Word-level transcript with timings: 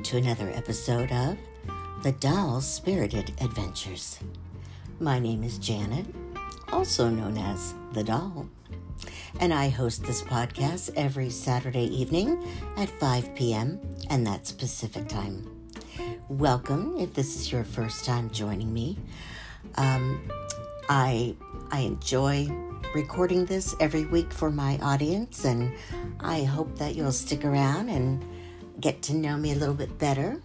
Welcome 0.00 0.22
to 0.22 0.28
another 0.30 0.50
episode 0.54 1.12
of 1.12 1.36
The 2.02 2.12
Doll's 2.12 2.66
Spirited 2.66 3.34
Adventures. 3.38 4.18
My 4.98 5.18
name 5.18 5.44
is 5.44 5.58
Janet, 5.58 6.06
also 6.72 7.10
known 7.10 7.36
as 7.36 7.74
The 7.92 8.02
Doll, 8.02 8.48
and 9.40 9.52
I 9.52 9.68
host 9.68 10.04
this 10.04 10.22
podcast 10.22 10.90
every 10.96 11.28
Saturday 11.28 11.84
evening 11.84 12.42
at 12.78 12.88
5 12.88 13.34
p.m., 13.34 13.78
and 14.08 14.26
that's 14.26 14.52
Pacific 14.52 15.06
time. 15.06 15.68
Welcome 16.30 16.96
if 16.98 17.12
this 17.12 17.36
is 17.36 17.52
your 17.52 17.64
first 17.64 18.06
time 18.06 18.30
joining 18.30 18.72
me. 18.72 18.96
Um, 19.74 20.30
I 20.88 21.36
I 21.72 21.80
enjoy 21.80 22.48
recording 22.94 23.44
this 23.44 23.76
every 23.80 24.06
week 24.06 24.32
for 24.32 24.50
my 24.50 24.78
audience, 24.78 25.44
and 25.44 25.74
I 26.20 26.44
hope 26.44 26.78
that 26.78 26.94
you'll 26.94 27.12
stick 27.12 27.44
around 27.44 27.90
and 27.90 28.24
get 28.80 29.02
to 29.02 29.14
know 29.14 29.36
me 29.36 29.52
a 29.52 29.54
little 29.54 29.74
bit 29.74 29.98
better. 29.98 30.40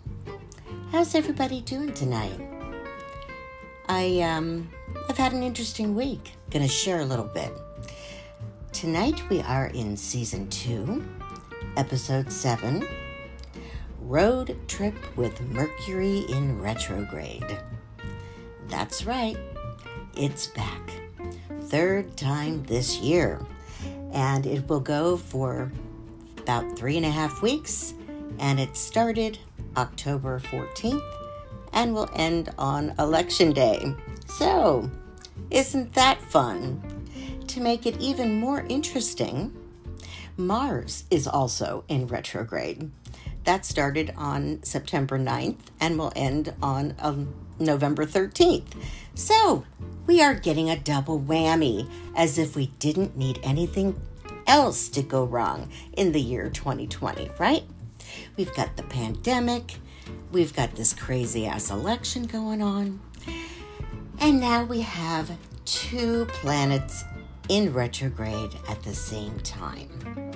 How's 0.92 1.16
everybody 1.16 1.62
doing 1.62 1.94
tonight? 1.94 2.40
I 3.88 4.20
um, 4.22 4.70
I've 5.10 5.18
had 5.18 5.34
an 5.34 5.44
interesting 5.44 5.96
week. 5.96 6.34
Gonna 6.50 6.68
share 6.68 7.00
a 7.00 7.06
little 7.06 7.26
bit. 7.26 7.52
Tonight 8.72 9.22
we 9.30 9.42
are 9.42 9.68
in 9.68 9.96
season 9.96 10.50
two, 10.50 11.04
episode 11.78 12.32
seven. 12.32 12.86
Road 14.02 14.58
trip 14.68 14.96
with 15.16 15.40
Mercury 15.42 16.26
in 16.30 16.62
retrograde. 16.62 17.58
That's 18.68 19.06
right, 19.06 19.38
it's 20.16 20.48
back 20.48 20.92
third 21.66 22.16
time 22.16 22.64
this 22.64 23.00
year. 23.00 23.46
And 24.12 24.46
it 24.46 24.68
will 24.70 24.80
go 24.80 25.18
for 25.18 25.72
about 26.38 26.78
three 26.78 26.96
and 26.96 27.06
a 27.06 27.10
half 27.10 27.42
weeks. 27.42 27.94
And 28.40 28.60
it 28.60 28.76
started 28.76 29.40
October 29.78 30.40
14th 30.40 31.02
and 31.74 31.94
will 31.94 32.10
end 32.16 32.50
on 32.58 32.94
Election 32.98 33.52
Day. 33.52 33.94
So, 34.28 34.90
isn't 35.52 35.94
that 35.94 36.22
fun? 36.22 36.82
To 37.48 37.62
make 37.62 37.86
it 37.86 38.00
even 38.00 38.40
more 38.40 38.66
interesting, 38.68 39.54
Mars 40.38 41.06
is 41.12 41.28
also 41.28 41.84
in 41.88 42.08
retrograde. 42.08 42.92
That 43.44 43.66
started 43.66 44.14
on 44.18 44.64
September 44.64 45.20
9th 45.20 45.60
and 45.80 45.98
will 45.98 46.12
end 46.16 46.54
on 46.62 46.96
um, 47.00 47.34
November 47.60 48.06
13th. 48.06 48.74
So, 49.14 49.64
we 50.08 50.22
are 50.22 50.34
getting 50.34 50.70
a 50.70 50.78
double 50.78 51.20
whammy 51.20 51.90
as 52.16 52.38
if 52.38 52.56
we 52.56 52.68
didn't 52.80 53.16
need 53.16 53.40
anything 53.44 54.00
else 54.48 54.90
to 54.90 55.02
go 55.02 55.24
wrong 55.24 55.70
in 55.94 56.12
the 56.12 56.22
year 56.22 56.50
2020, 56.50 57.32
right? 57.40 57.64
We've 58.38 58.54
got 58.54 58.76
the 58.76 58.84
pandemic, 58.84 59.76
we've 60.32 60.54
got 60.54 60.76
this 60.76 60.94
crazy 60.94 61.46
ass 61.46 61.70
election 61.70 62.26
going 62.26 62.62
on, 62.62 63.00
and 64.20 64.42
now 64.42 64.66
we 64.66 64.82
have 64.82 65.32
two 65.64 66.26
planets 66.26 67.06
in 67.48 67.72
retrograde 67.72 68.52
at 68.68 68.84
the 68.84 68.94
same 68.94 69.40
time. 69.40 70.34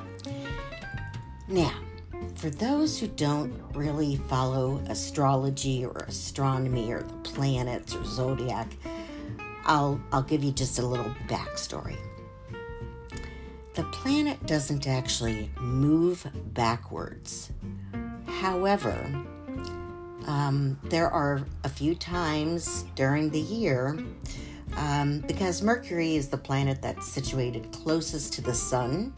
Now, 1.49 1.73
for 2.35 2.49
those 2.49 2.97
who 2.97 3.07
don't 3.07 3.53
really 3.73 4.15
follow 4.15 4.81
astrology 4.87 5.85
or 5.85 5.97
astronomy 6.07 6.91
or 6.93 7.03
the 7.03 7.13
planets 7.15 7.95
or 7.95 8.05
zodiac, 8.05 8.67
I'll, 9.65 9.99
I'll 10.13 10.23
give 10.23 10.43
you 10.43 10.51
just 10.51 10.79
a 10.79 10.85
little 10.85 11.13
backstory. 11.27 11.97
The 13.73 13.83
planet 13.83 14.45
doesn't 14.45 14.87
actually 14.87 15.51
move 15.59 16.27
backwards. 16.53 17.51
However, 18.39 18.95
um, 20.25 20.79
there 20.83 21.09
are 21.09 21.41
a 21.63 21.69
few 21.69 21.95
times 21.95 22.85
during 22.95 23.29
the 23.29 23.39
year 23.39 23.99
um, 24.77 25.19
because 25.27 25.61
Mercury 25.61 26.15
is 26.15 26.29
the 26.29 26.37
planet 26.37 26.81
that's 26.81 27.07
situated 27.07 27.71
closest 27.71 28.33
to 28.33 28.41
the 28.41 28.53
Sun. 28.53 29.13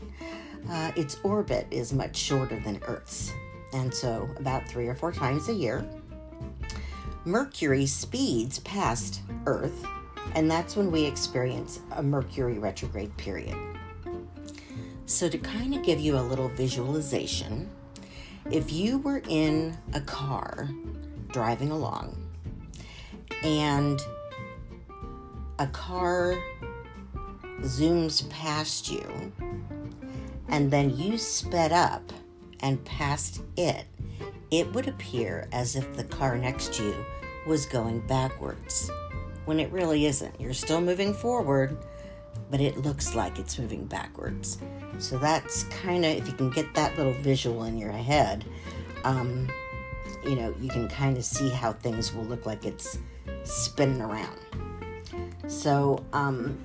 Uh, 0.69 0.91
its 0.95 1.17
orbit 1.23 1.67
is 1.71 1.93
much 1.93 2.15
shorter 2.15 2.59
than 2.59 2.79
Earth's, 2.87 3.31
and 3.73 3.93
so 3.93 4.29
about 4.37 4.67
three 4.67 4.87
or 4.87 4.95
four 4.95 5.11
times 5.11 5.49
a 5.49 5.53
year, 5.53 5.85
Mercury 7.25 7.85
speeds 7.85 8.59
past 8.59 9.21
Earth 9.45 9.85
and 10.35 10.49
that's 10.49 10.75
when 10.75 10.91
we 10.91 11.03
experience 11.03 11.79
a 11.91 12.03
Mercury 12.03 12.57
retrograde 12.57 13.15
period. 13.17 13.55
So, 15.05 15.27
to 15.27 15.37
kind 15.37 15.75
of 15.75 15.83
give 15.83 15.99
you 15.99 16.17
a 16.17 16.21
little 16.21 16.47
visualization, 16.47 17.69
if 18.49 18.71
you 18.71 18.97
were 18.99 19.21
in 19.29 19.77
a 19.93 20.01
car 20.01 20.69
driving 21.31 21.71
along 21.71 22.17
and 23.43 24.01
a 25.59 25.67
car 25.67 26.35
zooms 27.61 28.27
past 28.29 28.91
you 28.91 29.31
and 30.49 30.71
then 30.71 30.95
you 30.97 31.17
sped 31.17 31.71
up 31.71 32.11
and 32.61 32.83
passed 32.83 33.41
it, 33.57 33.85
it 34.49 34.71
would 34.73 34.87
appear 34.87 35.47
as 35.51 35.75
if 35.75 35.95
the 35.95 36.03
car 36.03 36.37
next 36.37 36.73
to 36.73 36.83
you 36.83 37.05
was 37.47 37.65
going 37.65 38.05
backwards 38.07 38.89
when 39.45 39.59
it 39.59 39.71
really 39.71 40.05
isn't. 40.05 40.39
You're 40.39 40.53
still 40.53 40.81
moving 40.81 41.13
forward, 41.13 41.77
but 42.51 42.61
it 42.61 42.77
looks 42.77 43.15
like 43.15 43.39
it's 43.39 43.57
moving 43.57 43.85
backwards. 43.85 44.59
So 44.99 45.17
that's 45.17 45.63
kind 45.63 46.05
of, 46.05 46.11
if 46.11 46.27
you 46.27 46.33
can 46.33 46.51
get 46.51 46.73
that 46.75 46.95
little 46.97 47.13
visual 47.13 47.63
in 47.63 47.77
your 47.77 47.91
head, 47.91 48.45
um, 49.03 49.49
you 50.23 50.35
know, 50.35 50.53
you 50.59 50.69
can 50.69 50.87
kind 50.89 51.17
of 51.17 51.23
see 51.23 51.49
how 51.49 51.73
things 51.73 52.13
will 52.13 52.25
look 52.25 52.45
like 52.45 52.65
it's 52.65 52.99
spinning 53.43 54.01
around. 54.01 54.37
So, 55.47 56.03
um, 56.13 56.59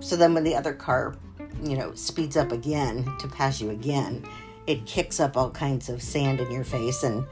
so 0.00 0.16
then 0.16 0.32
when 0.32 0.44
the 0.44 0.54
other 0.54 0.72
car, 0.72 1.16
you 1.62 1.76
know, 1.76 1.92
speeds 1.94 2.36
up 2.36 2.52
again 2.52 3.12
to 3.18 3.28
pass 3.28 3.60
you 3.60 3.70
again, 3.70 4.24
it 4.66 4.86
kicks 4.86 5.18
up 5.18 5.36
all 5.36 5.50
kinds 5.50 5.88
of 5.88 6.02
sand 6.02 6.40
in 6.40 6.50
your 6.50 6.64
face, 6.64 7.02
and 7.02 7.26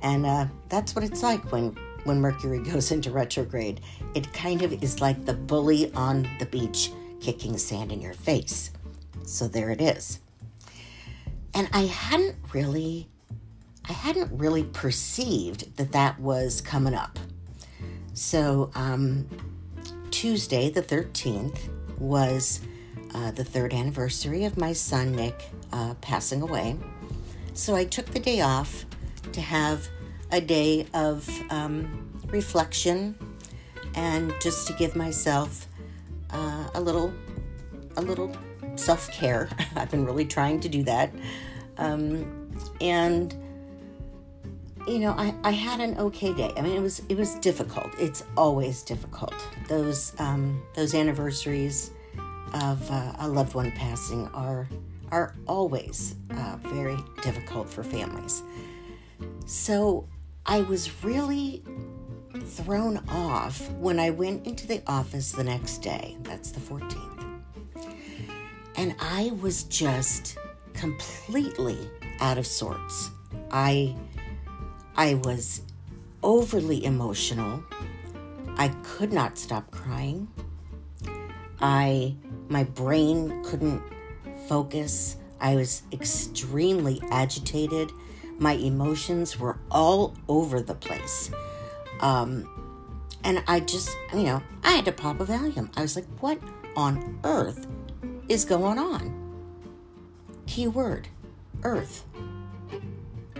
and 0.00 0.24
uh, 0.24 0.46
that's 0.68 0.94
what 0.94 1.04
it's 1.04 1.22
like 1.22 1.52
when 1.52 1.76
when 2.08 2.20
Mercury 2.20 2.58
goes 2.58 2.90
into 2.90 3.12
retrograde. 3.12 3.80
It 4.14 4.32
kind 4.32 4.62
of 4.62 4.82
is 4.82 5.00
like 5.00 5.24
the 5.24 5.34
bully 5.34 5.92
on 5.94 6.28
the 6.40 6.46
beach 6.46 6.90
kicking 7.20 7.56
sand 7.58 7.92
in 7.92 8.00
your 8.00 8.14
face. 8.14 8.72
So 9.24 9.46
there 9.46 9.70
it 9.70 9.80
is. 9.80 10.18
And 11.54 11.68
I 11.72 11.82
hadn't 11.82 12.36
really 12.52 13.08
I 13.88 13.92
hadn't 13.92 14.30
really 14.36 14.64
perceived 14.64 15.76
that 15.76 15.92
that 15.92 16.20
was 16.20 16.60
coming 16.60 16.94
up. 16.94 17.18
So 18.12 18.70
um, 18.74 19.26
Tuesday, 20.10 20.68
the 20.68 20.82
13th, 20.82 21.58
was 21.98 22.60
uh, 23.14 23.30
the 23.30 23.44
third 23.44 23.72
anniversary 23.72 24.44
of 24.44 24.58
my 24.58 24.74
son 24.74 25.16
Nick 25.16 25.48
uh, 25.72 25.94
passing 26.02 26.42
away. 26.42 26.76
So 27.54 27.74
I 27.74 27.84
took 27.84 28.06
the 28.06 28.20
day 28.20 28.42
off 28.42 28.84
to 29.32 29.40
have 29.40 29.88
a 30.30 30.40
day 30.40 30.86
of 30.92 31.28
um, 31.50 32.07
reflection 32.30 33.16
and 33.94 34.32
just 34.40 34.66
to 34.66 34.72
give 34.74 34.94
myself 34.96 35.66
uh, 36.30 36.68
a 36.74 36.80
little 36.80 37.12
a 37.96 38.02
little 38.02 38.34
self-care. 38.76 39.48
I've 39.76 39.90
been 39.90 40.04
really 40.04 40.24
trying 40.24 40.60
to 40.60 40.68
do 40.68 40.82
that. 40.84 41.12
Um, 41.78 42.50
and 42.80 43.34
you 44.86 45.00
know 45.00 45.12
I, 45.12 45.34
I 45.44 45.50
had 45.50 45.80
an 45.80 45.98
okay 45.98 46.32
day. 46.32 46.52
I 46.56 46.62
mean 46.62 46.76
it 46.76 46.82
was 46.82 47.02
it 47.08 47.16
was 47.16 47.34
difficult. 47.36 47.90
It's 47.98 48.24
always 48.36 48.82
difficult. 48.82 49.34
Those 49.68 50.12
um, 50.18 50.62
those 50.74 50.94
anniversaries 50.94 51.90
of 52.54 52.90
uh, 52.90 53.12
a 53.18 53.28
loved 53.28 53.54
one 53.54 53.70
passing 53.72 54.28
are 54.28 54.68
are 55.10 55.34
always 55.46 56.14
uh, 56.30 56.56
very 56.64 56.98
difficult 57.22 57.68
for 57.68 57.82
families. 57.82 58.42
So 59.46 60.06
I 60.46 60.62
was 60.62 61.02
really 61.02 61.62
thrown 62.40 63.02
off 63.08 63.70
when 63.72 63.98
I 63.98 64.10
went 64.10 64.46
into 64.46 64.66
the 64.66 64.82
office 64.86 65.32
the 65.32 65.44
next 65.44 65.78
day. 65.78 66.16
That's 66.22 66.50
the 66.50 66.60
14th. 66.60 67.42
And 68.76 68.94
I 69.00 69.32
was 69.40 69.64
just 69.64 70.38
completely 70.72 71.90
out 72.20 72.38
of 72.38 72.46
sorts. 72.46 73.10
I 73.50 73.96
I 74.96 75.14
was 75.14 75.62
overly 76.22 76.84
emotional. 76.84 77.62
I 78.56 78.68
could 78.82 79.12
not 79.12 79.38
stop 79.38 79.70
crying. 79.70 80.28
I 81.60 82.16
my 82.48 82.64
brain 82.64 83.42
couldn't 83.44 83.82
focus. 84.48 85.16
I 85.40 85.56
was 85.56 85.82
extremely 85.92 87.00
agitated 87.10 87.92
my 88.38 88.52
emotions 88.52 89.38
were 89.38 89.58
all 89.70 90.14
over 90.28 90.60
the 90.60 90.74
place. 90.74 91.30
Um, 92.00 92.48
and 93.24 93.42
I 93.46 93.60
just, 93.60 93.96
you 94.12 94.24
know, 94.24 94.42
I 94.62 94.72
had 94.72 94.84
to 94.84 94.92
pop 94.92 95.20
a 95.20 95.26
Valium. 95.26 95.70
I 95.76 95.82
was 95.82 95.96
like, 95.96 96.06
what 96.20 96.38
on 96.76 97.18
earth 97.24 97.66
is 98.28 98.44
going 98.44 98.78
on? 98.78 99.14
Key 100.46 100.68
word 100.68 101.08
Earth. 101.62 102.04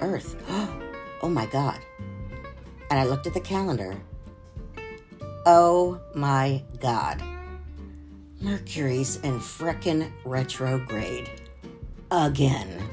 Earth. 0.01 0.37
Oh 1.21 1.29
my 1.29 1.47
God. 1.47 1.81
And 2.91 3.01
I 3.01 3.05
looked 3.05 3.27
at 3.27 3.35
the 3.35 3.41
calendar. 3.41 3.97
Oh 5.45 6.01
my 6.15 6.63
God. 6.79 7.21
Mercury's 8.41 9.17
in 9.17 9.41
frickin' 9.41 10.13
retrograde. 10.25 11.29
Again. 12.13 12.89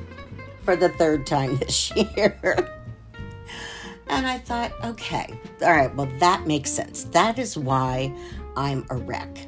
For 0.64 0.76
the 0.76 0.90
third 0.90 1.28
time 1.28 1.58
this 1.60 1.96
year. 1.96 2.75
And 4.08 4.26
I 4.26 4.38
thought, 4.38 4.72
okay, 4.84 5.34
all 5.62 5.72
right, 5.72 5.94
well, 5.96 6.10
that 6.20 6.46
makes 6.46 6.72
sense. 6.72 7.06
That 7.06 7.40
is 7.40 7.58
why 7.58 8.14
I'm 8.56 8.86
a 8.90 8.96
wreck. 8.96 9.48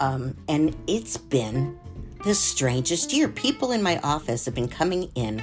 Um, 0.00 0.36
and 0.48 0.74
it's 0.86 1.16
been 1.16 1.78
the 2.24 2.34
strangest 2.34 3.12
year. 3.12 3.28
People 3.28 3.72
in 3.72 3.82
my 3.82 3.98
office 4.00 4.44
have 4.46 4.54
been 4.54 4.68
coming 4.68 5.10
in 5.14 5.42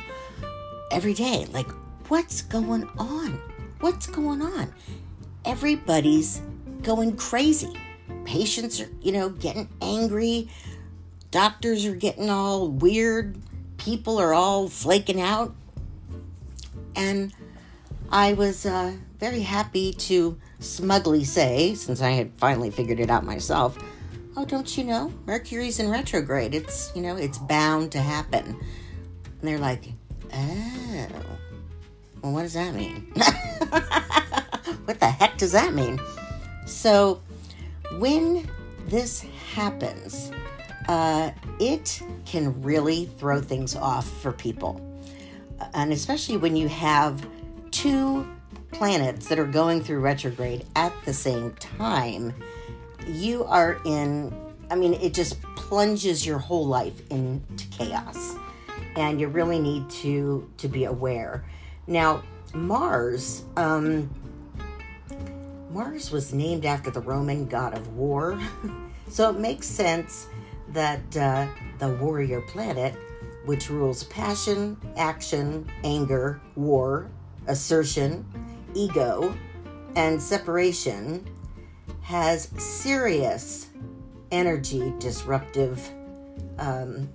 every 0.92 1.14
day, 1.14 1.46
like, 1.52 1.70
what's 2.10 2.42
going 2.42 2.88
on? 2.98 3.40
What's 3.80 4.08
going 4.08 4.42
on? 4.42 4.74
Everybody's 5.46 6.42
going 6.82 7.16
crazy. 7.16 7.74
Patients 8.26 8.82
are, 8.82 8.90
you 9.02 9.12
know, 9.12 9.30
getting 9.30 9.70
angry. 9.82 10.50
Doctors 11.32 11.86
are 11.86 11.96
getting 11.96 12.30
all 12.30 12.68
weird. 12.68 13.38
People 13.78 14.20
are 14.20 14.34
all 14.34 14.68
flaking 14.68 15.22
out. 15.22 15.56
And 16.96 17.34
I 18.12 18.34
was 18.34 18.66
uh, 18.66 18.94
very 19.20 19.40
happy 19.40 19.94
to 19.94 20.38
smugly 20.60 21.24
say, 21.24 21.76
since 21.76 22.02
I 22.02 22.10
had 22.10 22.32
finally 22.38 22.70
figured 22.70 23.00
it 23.00 23.10
out 23.10 23.24
myself, 23.24 23.78
oh, 24.36 24.44
don't 24.44 24.78
you 24.78 24.84
know? 24.84 25.14
Mercury's 25.26 25.80
in 25.80 25.90
retrograde. 25.90 26.54
It's, 26.54 26.92
you 26.94 27.02
know, 27.02 27.16
it's 27.16 27.38
bound 27.38 27.94
to 27.94 28.02
happen. 28.02 28.46
And 28.46 29.42
they're 29.42 29.60
like, 29.60 29.94
oh, 30.34 31.08
well, 32.22 32.34
what 32.34 32.42
does 32.42 32.54
that 32.54 32.76
mean? 32.76 33.10
what 34.86 35.00
the 35.00 35.08
heck 35.08 35.38
does 35.38 35.54
that 35.54 35.74
mean? 35.74 35.98
So, 36.66 37.22
when 37.98 38.50
this 38.88 39.22
happens, 39.54 40.32
uh, 40.90 41.32
it 41.62 42.02
can 42.26 42.62
really 42.62 43.06
throw 43.06 43.40
things 43.40 43.74
off 43.74 44.10
for 44.22 44.34
people. 44.34 44.86
And 45.74 45.94
especially 45.94 46.38
when 46.38 46.58
you 46.58 46.68
have 46.68 47.26
two 47.72 48.28
planets 48.72 49.28
that 49.28 49.40
are 49.40 49.46
going 49.46 49.82
through 49.82 50.00
retrograde 50.00 50.66
at 50.76 50.94
the 51.06 51.14
same 51.14 51.54
time, 51.56 52.34
you 53.08 53.44
are 53.46 53.80
in, 53.86 54.34
I 54.70 54.76
mean, 54.76 54.94
it 54.96 55.14
just 55.14 55.42
plunges 55.56 56.26
your 56.26 56.38
whole 56.38 56.68
life 56.68 57.02
into 57.10 57.68
chaos. 57.68 58.36
And 58.96 59.22
you 59.22 59.30
really 59.30 59.60
need 59.60 59.90
to 60.02 60.50
to 60.58 60.68
be 60.68 60.84
aware. 60.84 61.46
Now, 61.88 62.24
Mars, 62.54 63.46
um, 63.56 64.10
Mars 65.72 66.12
was 66.12 66.34
named 66.34 66.66
after 66.66 66.92
the 66.92 67.00
Roman 67.00 67.48
god 67.48 67.74
of 67.74 67.96
war, 67.96 68.38
so 69.08 69.30
it 69.30 69.40
makes 69.40 69.66
sense 69.66 70.28
that 70.74 71.16
uh, 71.16 71.48
the 71.80 71.90
warrior 71.96 72.42
planet, 72.42 72.96
which 73.46 73.70
rules 73.70 74.04
passion, 74.06 74.78
action, 74.98 75.70
anger, 75.86 76.42
war, 76.56 77.10
assertion, 77.48 78.26
ego, 78.74 79.36
and 79.96 80.22
separation, 80.22 81.26
has 82.02 82.50
serious 82.58 83.70
energy 84.32 84.94
disruptive 85.00 85.90
um, 86.58 87.10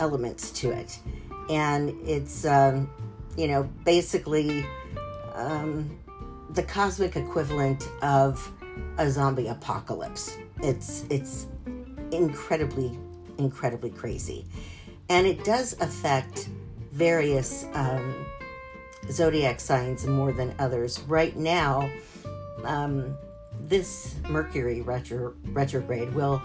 elements 0.00 0.50
to 0.50 0.70
it. 0.70 0.98
And 1.50 1.90
it's, 2.06 2.44
um, 2.44 2.90
you 3.36 3.48
know, 3.48 3.64
basically 3.84 4.64
um, 5.34 5.98
the 6.50 6.62
cosmic 6.62 7.16
equivalent 7.16 7.88
of 8.02 8.50
a 8.98 9.10
zombie 9.10 9.48
apocalypse. 9.48 10.36
It's, 10.62 11.04
it's 11.10 11.46
incredibly, 12.12 12.98
incredibly 13.38 13.90
crazy. 13.90 14.46
And 15.08 15.26
it 15.26 15.44
does 15.44 15.78
affect 15.80 16.48
various 16.92 17.66
um, 17.74 18.26
zodiac 19.10 19.60
signs 19.60 20.06
more 20.06 20.32
than 20.32 20.54
others. 20.58 21.00
Right 21.00 21.36
now, 21.36 21.90
um, 22.64 23.16
this 23.60 24.16
Mercury 24.28 24.80
retro, 24.80 25.34
retrograde 25.46 26.12
will 26.14 26.42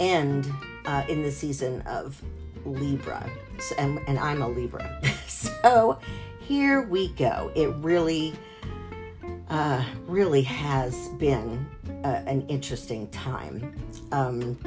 end 0.00 0.50
uh, 0.84 1.04
in 1.08 1.22
the 1.22 1.30
season 1.30 1.82
of 1.82 2.20
Libra. 2.64 3.28
So, 3.58 3.74
and, 3.78 4.00
and 4.06 4.18
I'm 4.18 4.42
a 4.42 4.48
Libra. 4.48 5.00
so 5.26 5.98
here 6.40 6.82
we 6.82 7.08
go. 7.08 7.50
It 7.54 7.68
really, 7.76 8.34
uh, 9.48 9.84
really 10.06 10.42
has 10.42 11.08
been 11.18 11.66
uh, 12.04 12.22
an 12.26 12.46
interesting 12.48 13.08
time. 13.08 13.74
Um, 14.12 14.58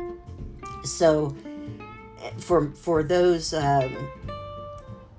so 0.84 1.36
for 2.38 2.72
for 2.72 3.04
those 3.04 3.54
um, 3.54 4.10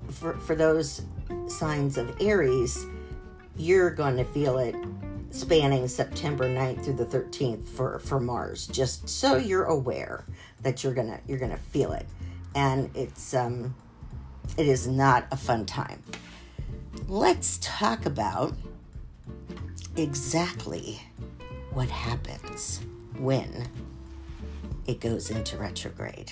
for 0.09 0.33
for 0.33 0.55
those 0.55 1.01
signs 1.47 1.97
of 1.97 2.15
Aries, 2.21 2.85
you're 3.57 3.91
going 3.91 4.17
to 4.17 4.25
feel 4.25 4.57
it 4.57 4.75
spanning 5.31 5.87
September 5.87 6.45
9th 6.45 6.83
through 6.83 6.93
the 6.93 7.05
13th 7.05 7.67
for, 7.67 7.99
for 7.99 8.19
Mars, 8.19 8.67
just 8.67 9.07
so 9.07 9.37
you're 9.37 9.65
aware 9.65 10.25
that 10.61 10.83
you're 10.83 10.93
gonna 10.93 11.19
you're 11.27 11.39
gonna 11.39 11.57
feel 11.57 11.93
it. 11.93 12.05
And 12.55 12.89
it's 12.95 13.33
um 13.33 13.73
it 14.57 14.67
is 14.67 14.87
not 14.87 15.25
a 15.31 15.37
fun 15.37 15.65
time. 15.65 16.03
Let's 17.07 17.57
talk 17.61 18.05
about 18.05 18.53
exactly 19.95 21.01
what 21.71 21.89
happens 21.89 22.81
when 23.17 23.67
it 24.87 24.99
goes 24.99 25.29
into 25.29 25.57
retrograde. 25.57 26.31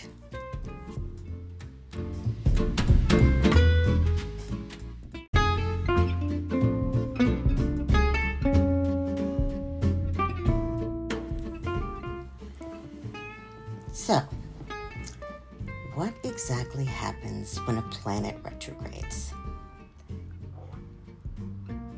Exactly 16.80 16.86
happens 16.86 17.58
when 17.66 17.78
a 17.78 17.82
planet 17.84 18.38
retrogrades? 18.44 19.34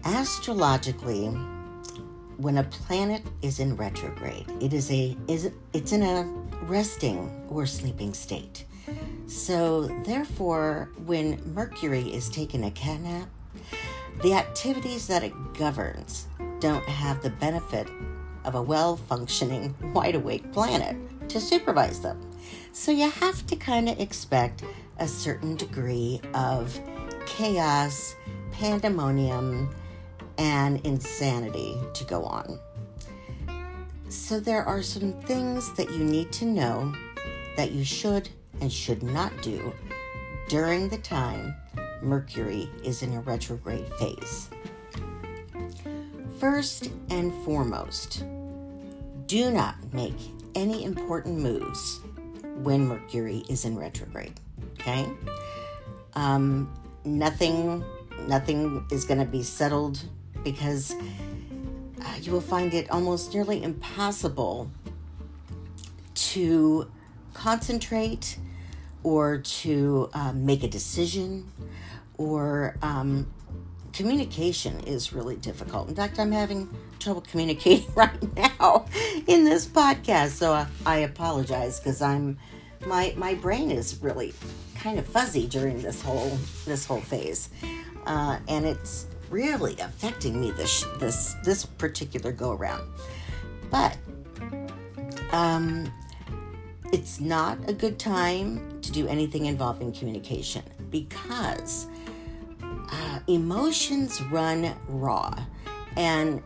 Astrologically, 0.03 1.27
when 2.37 2.57
a 2.57 2.63
planet 2.63 3.21
is 3.41 3.59
in 3.59 3.75
retrograde, 3.75 4.45
it 4.59 4.73
is 4.73 4.89
a 4.91 5.15
is 5.27 5.51
it's 5.73 5.91
in 5.91 6.01
a 6.01 6.23
resting 6.63 7.29
or 7.49 7.65
sleeping 7.65 8.13
state. 8.13 8.65
So, 9.27 9.87
therefore, 10.05 10.89
when 11.05 11.39
Mercury 11.53 12.13
is 12.13 12.29
taking 12.29 12.65
a 12.65 12.71
cat 12.71 12.99
nap, 12.99 13.29
the 14.23 14.33
activities 14.33 15.07
that 15.07 15.23
it 15.23 15.33
governs 15.53 16.27
don't 16.59 16.83
have 16.85 17.21
the 17.21 17.29
benefit 17.29 17.87
of 18.43 18.55
a 18.55 18.61
well 18.61 18.97
functioning, 18.97 19.75
wide 19.93 20.15
awake 20.15 20.51
planet 20.51 20.97
to 21.29 21.39
supervise 21.39 22.01
them. 22.01 22.30
So 22.73 22.91
you 22.91 23.09
have 23.09 23.45
to 23.47 23.55
kind 23.55 23.89
of 23.89 23.99
expect 23.99 24.63
a 24.99 25.07
certain 25.07 25.55
degree 25.55 26.21
of 26.33 26.79
chaos, 27.25 28.15
pandemonium, 28.51 29.73
and 30.37 30.83
insanity 30.85 31.77
to 31.93 32.03
go 32.05 32.23
on. 32.23 32.59
So 34.09 34.39
there 34.39 34.63
are 34.63 34.81
some 34.81 35.13
things 35.21 35.73
that 35.73 35.91
you 35.91 36.03
need 36.03 36.31
to 36.33 36.45
know 36.45 36.93
that 37.55 37.71
you 37.71 37.83
should 37.83 38.29
and 38.59 38.71
should 38.71 39.03
not 39.03 39.31
do 39.41 39.73
during 40.49 40.89
the 40.89 40.97
time 40.97 41.55
Mercury 42.01 42.69
is 42.83 43.03
in 43.03 43.13
a 43.13 43.21
retrograde 43.21 43.87
phase. 43.99 44.49
First 46.39 46.89
and 47.09 47.33
foremost, 47.45 48.25
do 49.27 49.51
not 49.51 49.75
make 49.93 50.17
any 50.55 50.83
important 50.83 51.37
moves 51.37 52.01
when 52.63 52.87
Mercury 52.87 53.43
is 53.49 53.65
in 53.65 53.77
retrograde. 53.77 54.33
Okay? 54.79 55.09
Um, 56.13 56.71
nothing, 57.05 57.83
nothing 58.27 58.85
is 58.91 59.05
going 59.05 59.19
to 59.19 59.25
be 59.25 59.43
settled 59.43 59.99
because 60.43 60.93
uh, 60.93 62.15
you 62.21 62.31
will 62.31 62.41
find 62.41 62.73
it 62.73 62.89
almost 62.91 63.33
nearly 63.33 63.63
impossible 63.63 64.69
to 66.13 66.89
concentrate 67.33 68.37
or 69.03 69.39
to 69.39 70.09
uh, 70.13 70.31
make 70.33 70.63
a 70.63 70.67
decision 70.67 71.51
or 72.17 72.77
um, 72.81 73.31
communication 73.93 74.79
is 74.81 75.13
really 75.13 75.35
difficult. 75.37 75.89
In 75.89 75.95
fact, 75.95 76.19
I'm 76.19 76.31
having 76.31 76.69
trouble 77.01 77.21
communicating 77.21 77.91
right 77.95 78.35
now 78.35 78.85
in 79.27 79.43
this 79.43 79.65
podcast, 79.65 80.29
so 80.29 80.53
I, 80.53 80.67
I 80.85 80.97
apologize 80.97 81.79
because 81.79 82.01
I'm 82.01 82.37
my 82.85 83.13
my 83.17 83.35
brain 83.35 83.71
is 83.71 84.01
really 84.01 84.33
kind 84.75 84.97
of 84.97 85.05
fuzzy 85.05 85.47
during 85.47 85.81
this 85.81 86.01
whole 86.01 86.37
this 86.65 86.85
whole 86.85 87.01
phase, 87.01 87.49
uh, 88.05 88.39
and 88.47 88.65
it's 88.65 89.07
really 89.29 89.77
affecting 89.79 90.39
me 90.39 90.51
this 90.51 90.85
this 90.99 91.35
this 91.43 91.65
particular 91.65 92.31
go 92.31 92.51
around. 92.51 92.87
But 93.69 93.97
um, 95.31 95.91
it's 96.91 97.19
not 97.19 97.57
a 97.69 97.73
good 97.73 97.97
time 97.99 98.81
to 98.81 98.91
do 98.91 99.07
anything 99.07 99.45
involving 99.45 99.93
communication 99.93 100.63
because 100.89 101.87
uh, 102.91 103.19
emotions 103.27 104.21
run 104.23 104.75
raw. 104.87 105.33
And 105.97 106.41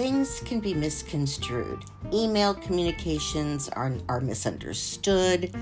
things 0.00 0.40
can 0.46 0.60
be 0.60 0.72
misconstrued. 0.72 1.84
Email 2.10 2.54
communications 2.54 3.68
are, 3.68 3.92
are 4.08 4.22
misunderstood. 4.22 5.54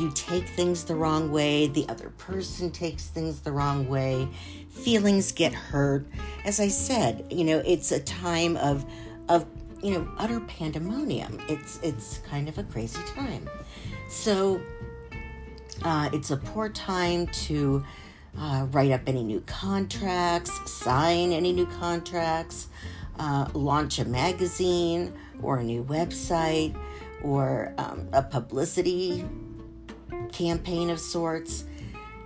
You 0.00 0.10
take 0.12 0.48
things 0.48 0.82
the 0.82 0.96
wrong 0.96 1.30
way, 1.30 1.68
the 1.68 1.88
other 1.88 2.10
person 2.18 2.72
takes 2.72 3.06
things 3.06 3.38
the 3.42 3.52
wrong 3.52 3.88
way, 3.88 4.26
feelings 4.70 5.30
get 5.30 5.54
hurt. 5.54 6.04
As 6.44 6.58
I 6.58 6.66
said, 6.66 7.28
you 7.30 7.44
know, 7.44 7.58
it's 7.64 7.92
a 7.92 8.00
time 8.00 8.56
of 8.56 8.84
of 9.28 9.46
you 9.80 9.92
know 9.92 10.08
utter 10.18 10.40
pandemonium. 10.40 11.40
It's 11.48 11.78
it's 11.80 12.18
kind 12.28 12.48
of 12.48 12.58
a 12.58 12.64
crazy 12.64 12.98
time. 13.14 13.48
So 14.10 14.60
uh, 15.84 16.10
it's 16.12 16.32
a 16.32 16.36
poor 16.36 16.70
time 16.70 17.28
to 17.46 17.84
uh, 18.36 18.66
write 18.72 18.90
up 18.90 19.02
any 19.06 19.22
new 19.22 19.42
contracts, 19.42 20.50
sign 20.68 21.30
any 21.30 21.52
new 21.52 21.66
contracts, 21.66 22.66
uh, 23.18 23.48
launch 23.54 23.98
a 23.98 24.04
magazine 24.04 25.12
or 25.42 25.58
a 25.58 25.64
new 25.64 25.84
website 25.84 26.74
or 27.22 27.72
um, 27.78 28.08
a 28.12 28.22
publicity 28.22 29.24
campaign 30.32 30.90
of 30.90 31.00
sorts. 31.00 31.64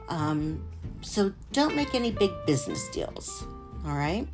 Um, 0.09 0.63
so 1.01 1.33
don't 1.53 1.75
make 1.75 1.95
any 1.95 2.11
big 2.11 2.31
business 2.47 2.89
deals, 2.89 3.45
all 3.87 3.95
right? 3.95 4.27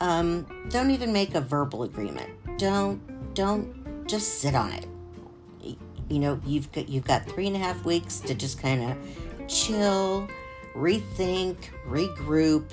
Um, 0.00 0.46
don't 0.70 0.90
even 0.90 1.12
make 1.12 1.34
a 1.34 1.40
verbal 1.40 1.82
agreement. 1.82 2.30
Don't 2.58 3.00
don't 3.34 4.06
just 4.06 4.40
sit 4.40 4.54
on 4.54 4.72
it. 4.72 4.86
You 6.08 6.18
know 6.18 6.40
you've 6.46 6.70
got 6.72 6.88
you've 6.88 7.04
got 7.04 7.26
three 7.26 7.46
and 7.46 7.56
a 7.56 7.58
half 7.58 7.84
weeks 7.84 8.20
to 8.20 8.34
just 8.34 8.62
kind 8.62 8.82
of 8.84 9.48
chill, 9.48 10.28
rethink, 10.74 11.56
regroup, 11.88 12.70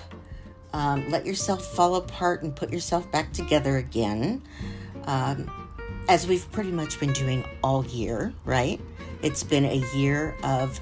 um, 0.75 1.09
let 1.09 1.25
yourself 1.25 1.65
fall 1.65 1.95
apart 1.95 2.43
and 2.43 2.53
put 2.53 2.69
yourself 2.69 3.09
back 3.09 3.31
together 3.31 3.77
again, 3.77 4.41
um, 5.05 5.49
as 6.09 6.27
we've 6.27 6.51
pretty 6.51 6.71
much 6.71 6.99
been 6.99 7.13
doing 7.13 7.45
all 7.63 7.85
year, 7.85 8.33
right? 8.43 8.81
It's 9.21 9.41
been 9.41 9.63
a 9.63 9.81
year 9.95 10.35
of 10.43 10.81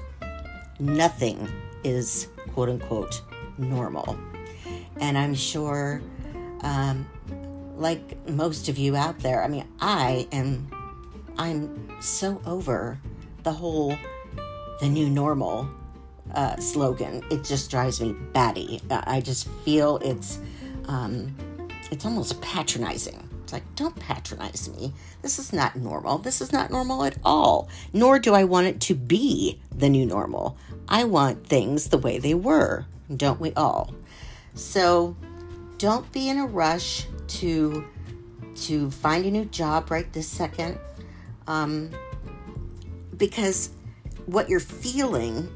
nothing 0.80 1.48
is 1.84 2.26
quote 2.54 2.70
unquote 2.70 3.22
normal. 3.56 4.18
And 5.00 5.16
I'm 5.16 5.32
sure, 5.32 6.02
um, 6.62 7.08
like 7.76 8.28
most 8.28 8.68
of 8.68 8.76
you 8.76 8.96
out 8.96 9.20
there, 9.20 9.44
I 9.44 9.48
mean, 9.48 9.64
I 9.80 10.26
am, 10.32 10.68
I'm 11.38 11.88
so 12.00 12.42
over 12.46 12.98
the 13.44 13.52
whole, 13.52 13.96
the 14.80 14.88
new 14.88 15.08
normal 15.08 15.70
uh, 16.34 16.56
slogan. 16.56 17.22
It 17.30 17.44
just 17.44 17.70
drives 17.70 18.00
me 18.00 18.14
batty. 18.32 18.80
I 18.90 19.20
just 19.20 19.48
feel 19.64 19.98
it's, 19.98 20.38
um, 20.86 21.34
it's 21.90 22.04
almost 22.04 22.40
patronizing. 22.40 23.28
It's 23.42 23.52
like, 23.52 23.74
don't 23.74 23.94
patronize 23.96 24.70
me. 24.70 24.92
This 25.22 25.38
is 25.38 25.52
not 25.52 25.76
normal. 25.76 26.18
This 26.18 26.40
is 26.40 26.52
not 26.52 26.70
normal 26.70 27.04
at 27.04 27.16
all. 27.24 27.68
Nor 27.92 28.18
do 28.18 28.34
I 28.34 28.44
want 28.44 28.66
it 28.66 28.80
to 28.82 28.94
be 28.94 29.60
the 29.70 29.88
new 29.88 30.06
normal. 30.06 30.56
I 30.88 31.04
want 31.04 31.46
things 31.46 31.88
the 31.88 31.98
way 31.98 32.18
they 32.18 32.34
were, 32.34 32.86
don't 33.14 33.40
we 33.40 33.52
all? 33.52 33.94
So 34.54 35.16
don't 35.78 36.10
be 36.12 36.28
in 36.28 36.38
a 36.38 36.46
rush 36.46 37.06
to 37.26 37.84
to 38.54 38.90
find 38.90 39.26
a 39.26 39.30
new 39.30 39.44
job 39.46 39.90
right 39.90 40.10
this 40.12 40.28
second. 40.28 40.78
Um, 41.46 41.90
because 43.16 43.70
what 44.26 44.48
you're 44.48 44.60
feeling 44.60 45.48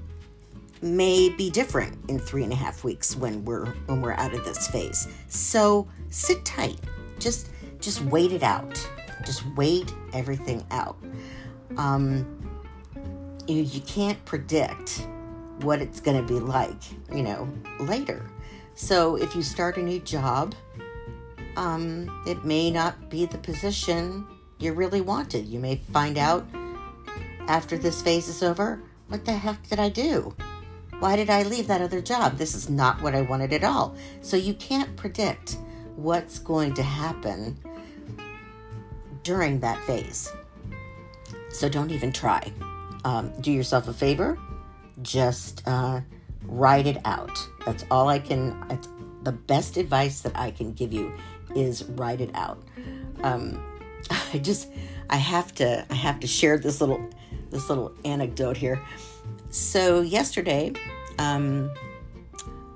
may 0.82 1.28
be 1.28 1.50
different 1.50 1.98
in 2.10 2.18
three 2.18 2.44
and 2.44 2.52
a 2.52 2.56
half 2.56 2.84
weeks 2.84 3.16
when 3.16 3.44
we're 3.44 3.66
when 3.86 4.00
we're 4.00 4.14
out 4.14 4.34
of 4.34 4.44
this 4.44 4.68
phase. 4.68 5.08
So 5.28 5.88
sit 6.10 6.44
tight. 6.44 6.78
Just 7.18 7.50
just 7.80 8.02
wait 8.02 8.32
it 8.32 8.42
out. 8.42 8.88
Just 9.24 9.44
wait 9.56 9.92
everything 10.12 10.64
out. 10.70 10.96
Um, 11.76 12.26
you, 13.46 13.62
you 13.62 13.80
can't 13.80 14.22
predict 14.24 15.06
what 15.62 15.80
it's 15.80 16.00
going 16.00 16.16
to 16.16 16.22
be 16.22 16.38
like, 16.38 16.80
you 17.12 17.22
know, 17.22 17.48
later. 17.80 18.30
So 18.74 19.16
if 19.16 19.34
you 19.34 19.42
start 19.42 19.76
a 19.76 19.82
new 19.82 19.98
job, 20.00 20.54
um, 21.56 22.22
it 22.26 22.44
may 22.44 22.70
not 22.70 23.10
be 23.10 23.26
the 23.26 23.38
position 23.38 24.26
you 24.58 24.72
really 24.72 25.00
wanted. 25.00 25.46
You 25.46 25.58
may 25.58 25.76
find 25.92 26.16
out 26.16 26.46
after 27.48 27.76
this 27.76 28.02
phase 28.02 28.28
is 28.28 28.42
over, 28.42 28.80
what 29.08 29.24
the 29.24 29.32
heck 29.32 29.66
did 29.68 29.80
I 29.80 29.88
do? 29.88 30.34
Why 31.00 31.16
did 31.16 31.30
I 31.30 31.42
leave 31.42 31.66
that 31.68 31.80
other 31.80 32.00
job? 32.00 32.38
This 32.38 32.54
is 32.54 32.68
not 32.68 33.00
what 33.02 33.14
I 33.14 33.22
wanted 33.22 33.52
at 33.52 33.64
all. 33.64 33.94
So 34.20 34.36
you 34.36 34.54
can't 34.54 34.96
predict 34.96 35.58
what's 35.96 36.38
going 36.38 36.74
to 36.74 36.82
happen 36.82 37.56
during 39.22 39.60
that 39.60 39.82
phase. 39.84 40.32
So 41.50 41.68
don't 41.68 41.90
even 41.90 42.12
try. 42.12 42.52
Um, 43.04 43.32
do 43.40 43.52
yourself 43.52 43.88
a 43.88 43.92
favor 43.92 44.38
just 45.02 45.62
uh, 45.66 46.00
write 46.44 46.86
it 46.86 46.98
out. 47.04 47.38
That's 47.64 47.84
all 47.90 48.08
I 48.08 48.18
can. 48.18 48.56
It's 48.70 48.88
the 49.22 49.32
best 49.32 49.76
advice 49.76 50.20
that 50.20 50.36
I 50.36 50.50
can 50.50 50.72
give 50.72 50.92
you 50.92 51.12
is 51.54 51.84
write 51.84 52.20
it 52.20 52.30
out. 52.34 52.62
Um, 53.22 53.62
I 54.32 54.38
just 54.38 54.68
I 55.10 55.16
have 55.16 55.54
to 55.56 55.86
I 55.90 55.94
have 55.94 56.20
to 56.20 56.26
share 56.26 56.58
this 56.58 56.80
little 56.80 57.08
this 57.50 57.68
little 57.68 57.92
anecdote 58.04 58.56
here. 58.56 58.80
So 59.50 60.02
yesterday, 60.02 60.72
um, 61.18 61.70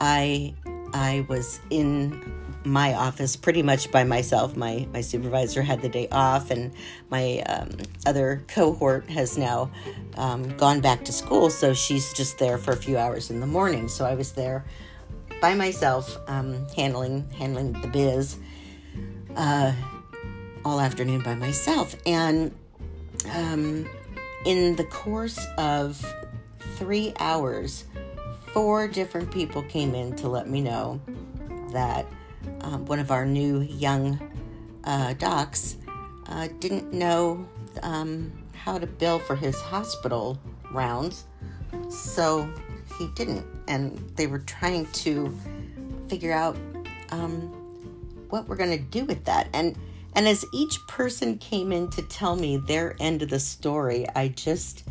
I 0.00 0.54
I 0.94 1.24
was 1.28 1.60
in 1.70 2.20
my 2.64 2.94
office 2.94 3.36
pretty 3.36 3.62
much 3.62 3.90
by 3.90 4.04
myself. 4.04 4.56
My 4.56 4.86
my 4.92 5.00
supervisor 5.00 5.62
had 5.62 5.82
the 5.82 5.88
day 5.88 6.08
off, 6.10 6.50
and 6.50 6.72
my 7.10 7.40
um, 7.40 7.70
other 8.06 8.42
cohort 8.48 9.08
has 9.10 9.36
now 9.36 9.70
um, 10.16 10.56
gone 10.56 10.80
back 10.80 11.04
to 11.04 11.12
school, 11.12 11.50
so 11.50 11.74
she's 11.74 12.12
just 12.14 12.38
there 12.38 12.58
for 12.58 12.72
a 12.72 12.76
few 12.76 12.96
hours 12.96 13.30
in 13.30 13.40
the 13.40 13.46
morning. 13.46 13.88
So 13.88 14.04
I 14.04 14.14
was 14.14 14.32
there 14.32 14.64
by 15.40 15.54
myself, 15.54 16.16
um, 16.26 16.66
handling 16.74 17.28
handling 17.30 17.72
the 17.72 17.88
biz 17.88 18.38
uh, 19.36 19.72
all 20.64 20.80
afternoon 20.80 21.22
by 21.22 21.34
myself, 21.34 21.94
and 22.06 22.54
um, 23.30 23.86
in 24.46 24.76
the 24.76 24.84
course 24.84 25.44
of 25.58 26.04
three 26.76 27.12
hours, 27.18 27.84
four 28.52 28.88
different 28.88 29.30
people 29.30 29.62
came 29.62 29.94
in 29.94 30.14
to 30.16 30.28
let 30.28 30.48
me 30.48 30.60
know 30.60 31.00
that 31.72 32.06
um, 32.62 32.84
one 32.86 32.98
of 32.98 33.10
our 33.10 33.24
new 33.24 33.60
young 33.60 34.20
uh, 34.84 35.14
docs 35.14 35.76
uh, 36.26 36.48
didn't 36.60 36.92
know 36.92 37.46
um, 37.82 38.32
how 38.54 38.78
to 38.78 38.86
bill 38.86 39.18
for 39.18 39.36
his 39.36 39.60
hospital 39.60 40.38
rounds, 40.70 41.24
so 41.88 42.48
he 42.98 43.08
didn't. 43.08 43.46
And 43.68 43.98
they 44.16 44.26
were 44.26 44.40
trying 44.40 44.86
to 44.86 45.36
figure 46.08 46.32
out 46.32 46.56
um, 47.10 47.40
what 48.28 48.48
we're 48.48 48.56
going 48.56 48.76
to 48.76 48.84
do 48.84 49.04
with 49.04 49.24
that. 49.24 49.48
And 49.52 49.76
and 50.14 50.28
as 50.28 50.44
each 50.52 50.78
person 50.86 51.38
came 51.38 51.72
in 51.72 51.88
to 51.90 52.02
tell 52.02 52.36
me 52.36 52.58
their 52.58 52.96
end 53.00 53.22
of 53.22 53.30
the 53.30 53.40
story, 53.40 54.06
I 54.14 54.28
just 54.28 54.84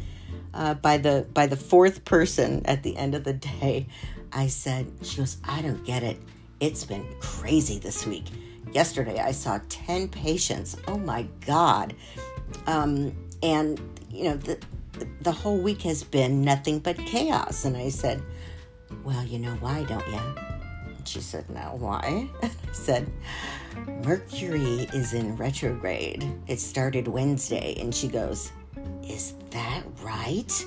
uh, 0.53 0.73
by 0.75 0.97
the 0.97 1.27
by 1.33 1.47
the 1.47 1.55
fourth 1.55 2.05
person 2.05 2.65
at 2.65 2.83
the 2.83 2.97
end 2.97 3.15
of 3.15 3.23
the 3.23 3.33
day, 3.33 3.87
I 4.31 4.47
said, 4.47 4.91
"She 5.01 5.17
goes, 5.17 5.37
I 5.43 5.61
don't 5.61 5.83
get 5.83 6.03
it. 6.03 6.17
It's 6.59 6.85
been 6.85 7.05
crazy 7.19 7.79
this 7.79 8.05
week. 8.05 8.25
Yesterday 8.71 9.19
I 9.19 9.31
saw 9.31 9.59
10 9.69 10.09
patients. 10.09 10.77
Oh 10.87 10.97
my 10.97 11.23
God. 11.45 11.95
Um, 12.67 13.13
and, 13.43 13.81
you 14.09 14.25
know, 14.25 14.37
the, 14.37 14.59
the 15.21 15.31
whole 15.31 15.57
week 15.57 15.81
has 15.81 16.03
been 16.03 16.43
nothing 16.43 16.79
but 16.79 16.97
chaos. 16.97 17.65
And 17.65 17.75
I 17.75 17.89
said, 17.89 18.21
Well, 19.03 19.23
you 19.23 19.39
know 19.39 19.55
why, 19.55 19.83
don't 19.83 20.07
you? 20.07 20.19
She 21.03 21.19
said, 21.19 21.49
No, 21.49 21.75
why? 21.79 22.29
I 22.43 22.51
said, 22.73 23.11
Mercury 24.05 24.87
is 24.93 25.13
in 25.13 25.35
retrograde. 25.37 26.23
It 26.47 26.59
started 26.59 27.07
Wednesday. 27.07 27.75
And 27.79 27.93
she 27.93 28.07
goes, 28.07 28.51
Is 29.03 29.33
that 29.51 29.83
right? 30.01 30.65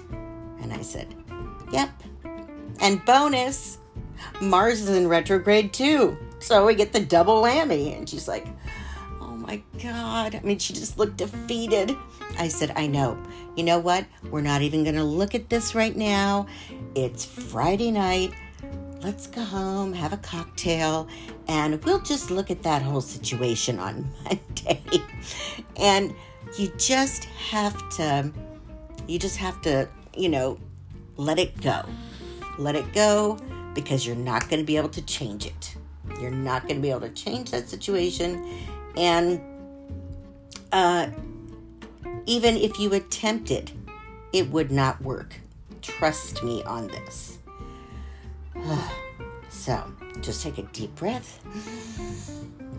And 0.60 0.72
I 0.72 0.82
said, 0.82 1.14
Yep. 1.72 1.90
And 2.80 3.04
bonus, 3.04 3.78
Mars 4.40 4.80
is 4.82 4.90
in 4.90 5.08
retrograde 5.08 5.72
too. 5.72 6.16
So 6.38 6.66
we 6.66 6.74
get 6.74 6.92
the 6.92 7.00
double 7.00 7.42
whammy. 7.42 7.96
And 7.96 8.08
she's 8.08 8.28
like, 8.28 8.46
Oh 9.20 9.36
my 9.36 9.62
God. 9.82 10.34
I 10.34 10.40
mean, 10.40 10.58
she 10.58 10.72
just 10.72 10.98
looked 10.98 11.16
defeated. 11.16 11.96
I 12.38 12.48
said, 12.48 12.72
I 12.76 12.86
know. 12.86 13.18
You 13.56 13.64
know 13.64 13.78
what? 13.78 14.04
We're 14.30 14.40
not 14.40 14.62
even 14.62 14.82
going 14.82 14.96
to 14.96 15.04
look 15.04 15.34
at 15.34 15.48
this 15.48 15.74
right 15.74 15.94
now. 15.94 16.46
It's 16.94 17.24
Friday 17.24 17.90
night. 17.90 18.32
Let's 19.02 19.26
go 19.26 19.42
home, 19.42 19.92
have 19.92 20.14
a 20.14 20.16
cocktail, 20.16 21.08
and 21.46 21.84
we'll 21.84 22.00
just 22.00 22.30
look 22.30 22.50
at 22.50 22.62
that 22.62 22.80
whole 22.80 23.02
situation 23.02 23.78
on 23.78 24.10
Monday. 24.24 24.82
and 25.76 26.14
you 26.58 26.72
just 26.78 27.24
have 27.24 27.76
to, 27.96 28.32
you 29.06 29.18
just 29.18 29.36
have 29.36 29.60
to, 29.62 29.88
you 30.16 30.28
know, 30.28 30.58
let 31.16 31.38
it 31.38 31.60
go. 31.60 31.84
Let 32.58 32.76
it 32.76 32.92
go 32.92 33.38
because 33.74 34.06
you're 34.06 34.16
not 34.16 34.48
going 34.48 34.60
to 34.60 34.66
be 34.66 34.76
able 34.76 34.88
to 34.90 35.02
change 35.02 35.46
it. 35.46 35.76
You're 36.20 36.30
not 36.30 36.62
going 36.62 36.76
to 36.76 36.82
be 36.82 36.90
able 36.90 37.00
to 37.00 37.10
change 37.10 37.50
that 37.50 37.68
situation. 37.68 38.46
And 38.96 39.40
uh, 40.72 41.08
even 42.26 42.56
if 42.56 42.78
you 42.78 42.92
attempted, 42.94 43.70
it 43.70 43.76
it 44.32 44.50
would 44.50 44.70
not 44.70 45.00
work. 45.00 45.34
Trust 45.82 46.42
me 46.42 46.62
on 46.64 46.88
this. 46.88 47.38
so 49.48 49.92
just 50.20 50.42
take 50.42 50.58
a 50.58 50.62
deep 50.62 50.94
breath 50.96 51.44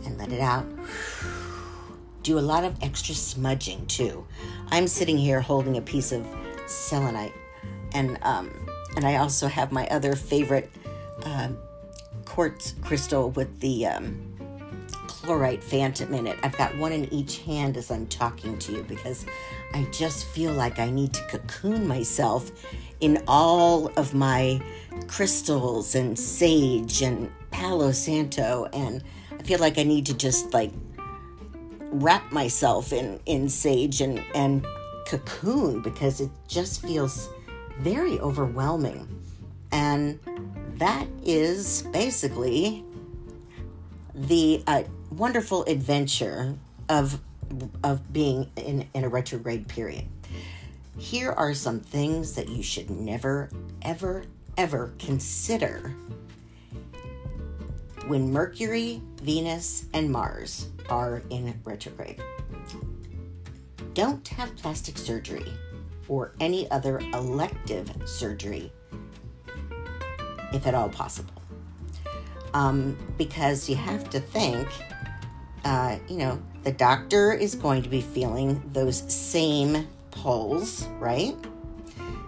and 0.06 0.18
let 0.18 0.32
it 0.32 0.42
out. 0.42 0.66
Do 2.26 2.40
a 2.40 2.42
lot 2.42 2.64
of 2.64 2.76
extra 2.82 3.14
smudging 3.14 3.86
too. 3.86 4.26
I'm 4.70 4.88
sitting 4.88 5.16
here 5.16 5.40
holding 5.40 5.78
a 5.78 5.82
piece 5.82 6.12
of 6.12 6.26
selenite, 6.66 7.34
and 7.94 8.18
um, 8.24 8.50
and 8.96 9.06
I 9.06 9.18
also 9.18 9.48
have 9.48 9.72
my 9.72 9.86
other 9.90 10.16
favorite 10.16 10.72
uh, 11.24 11.50
quartz 12.26 12.74
crystal 12.82 13.30
with 13.30 13.60
the 13.60 13.86
um, 13.86 14.36
chlorite 15.06 15.64
phantom 15.64 16.16
in 16.16 16.26
it. 16.26 16.40
I've 16.42 16.58
got 16.58 16.76
one 16.80 16.92
in 16.92 17.14
each 17.14 17.42
hand 17.42 17.78
as 17.78 17.92
I'm 17.92 18.08
talking 18.08 18.58
to 18.58 18.72
you 18.72 18.82
because 18.82 19.28
I 19.76 19.84
just 19.92 20.26
feel 20.26 20.52
like 20.52 20.80
I 20.80 20.90
need 20.90 21.14
to 21.14 21.22
cocoon 21.28 21.88
myself 21.88 22.50
in 23.02 23.22
all 23.28 23.92
of 23.98 24.16
my 24.16 24.60
crystals 25.06 25.94
and 25.94 26.18
sage 26.18 27.04
and 27.04 27.32
palo 27.52 27.92
santo 27.92 28.68
and 28.74 29.04
I 29.32 29.44
feel 29.44 29.60
like 29.60 29.78
I 29.78 29.84
need 29.84 30.08
to 30.08 30.16
just 30.16 30.56
like 30.56 30.72
wrap 32.00 32.32
myself 32.32 32.94
in 32.94 33.20
in 33.26 33.50
sage 33.50 34.02
and 34.02 34.24
and 34.34 34.66
cocoon 35.06 35.82
because 35.82 36.22
it 36.22 36.30
just 36.48 36.82
feels 36.82 37.30
very 37.80 38.20
overwhelming. 38.20 39.08
And 39.72 40.20
that 40.78 41.08
is 41.24 41.84
basically 41.94 42.84
the 44.14 44.64
uh, 44.68 44.84
wonderful 45.12 45.64
adventure 45.66 46.56
of 46.90 47.20
of 47.84 48.12
being 48.12 48.50
in, 48.56 48.88
in 48.94 49.04
a 49.04 49.10
retrograde 49.10 49.68
period. 49.68 50.06
Here 50.98 51.32
are 51.32 51.54
some 51.54 51.82
things 51.82 52.36
that 52.36 52.48
you 52.48 52.64
should 52.64 52.90
never, 52.90 53.50
ever, 53.82 54.24
ever 54.58 54.94
consider 54.98 55.94
when 58.08 58.32
Mercury, 58.32 59.02
Venus, 59.22 59.86
and 59.94 60.10
Mars 60.10 60.68
are 60.90 61.24
in 61.30 61.60
retrograde. 61.64 62.22
Don't 63.94 64.28
have 64.28 64.56
plastic 64.56 64.98
surgery 64.98 65.52
or 66.08 66.34
any 66.40 66.70
other 66.72 67.00
elective 67.14 67.92
surgery 68.06 68.72
if 70.54 70.66
at 70.68 70.74
all 70.74 70.90
possible. 70.90 71.34
Um, 72.54 72.98
because 73.18 73.68
you 73.70 73.76
have 73.76 74.10
to 74.12 74.20
think, 74.20 74.68
uh, 75.66 75.98
you 76.08 76.18
know, 76.18 76.42
the 76.64 76.72
doctor 76.72 77.34
is 77.34 77.54
going 77.56 77.84
to 77.84 77.90
be 77.90 78.02
feeling 78.02 78.62
those 78.72 79.12
same 79.14 79.88
pulls, 80.12 80.88
right? 81.00 81.36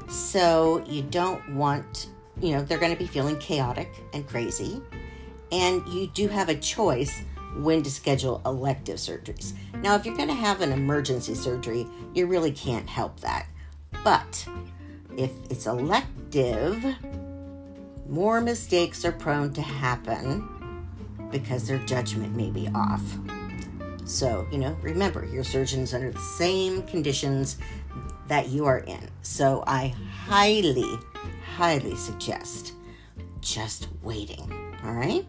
So 0.10 0.84
you 0.86 1.02
don't 1.04 1.56
want, 1.56 2.10
you 2.42 2.52
know, 2.52 2.62
they're 2.62 2.78
going 2.78 2.92
to 2.92 2.98
be 2.98 3.08
feeling 3.08 3.38
chaotic 3.40 3.90
and 4.13 4.28
crazy. 4.28 4.82
And 5.52 5.88
you 5.88 6.08
do 6.08 6.28
have 6.28 6.50
a 6.50 6.56
choice 6.56 7.22
when 7.58 7.82
to 7.84 7.90
schedule 7.90 8.42
elective 8.46 8.98
surgeries. 8.98 9.54
Now, 9.82 9.96
if 9.96 10.06
you're 10.06 10.16
going 10.16 10.28
to 10.28 10.34
have 10.34 10.62
an 10.62 10.72
emergency 10.72 11.36
surgery, 11.36 11.88
you 12.14 12.28
really 12.28 12.52
can't 12.52 12.88
help 12.88 13.20
that. 13.22 13.48
But 14.04 14.48
if 15.18 15.32
it's 15.50 15.66
elective, 15.66 16.84
more 18.08 18.42
mistakes 18.42 19.04
are 19.06 19.12
prone 19.12 19.54
to 19.54 19.62
happen 19.62 20.48
because 21.32 21.68
their 21.68 21.80
judgment 21.80 22.36
may 22.36 22.50
be 22.50 22.70
off. 22.74 23.04
So, 24.06 24.48
you 24.52 24.58
know, 24.58 24.78
remember, 24.82 25.26
your 25.26 25.44
surgeon's 25.44 25.94
under 25.94 26.12
the 26.12 26.20
same 26.20 26.84
conditions 26.84 27.58
that 28.28 28.50
you 28.50 28.66
are 28.66 28.80
in. 28.80 29.10
So, 29.22 29.64
I 29.68 29.94
highly, 30.26 30.98
highly 31.56 31.96
suggest 31.96 32.74
just 33.42 33.90
waiting. 34.04 34.50
All 34.84 34.94
right? 34.94 35.26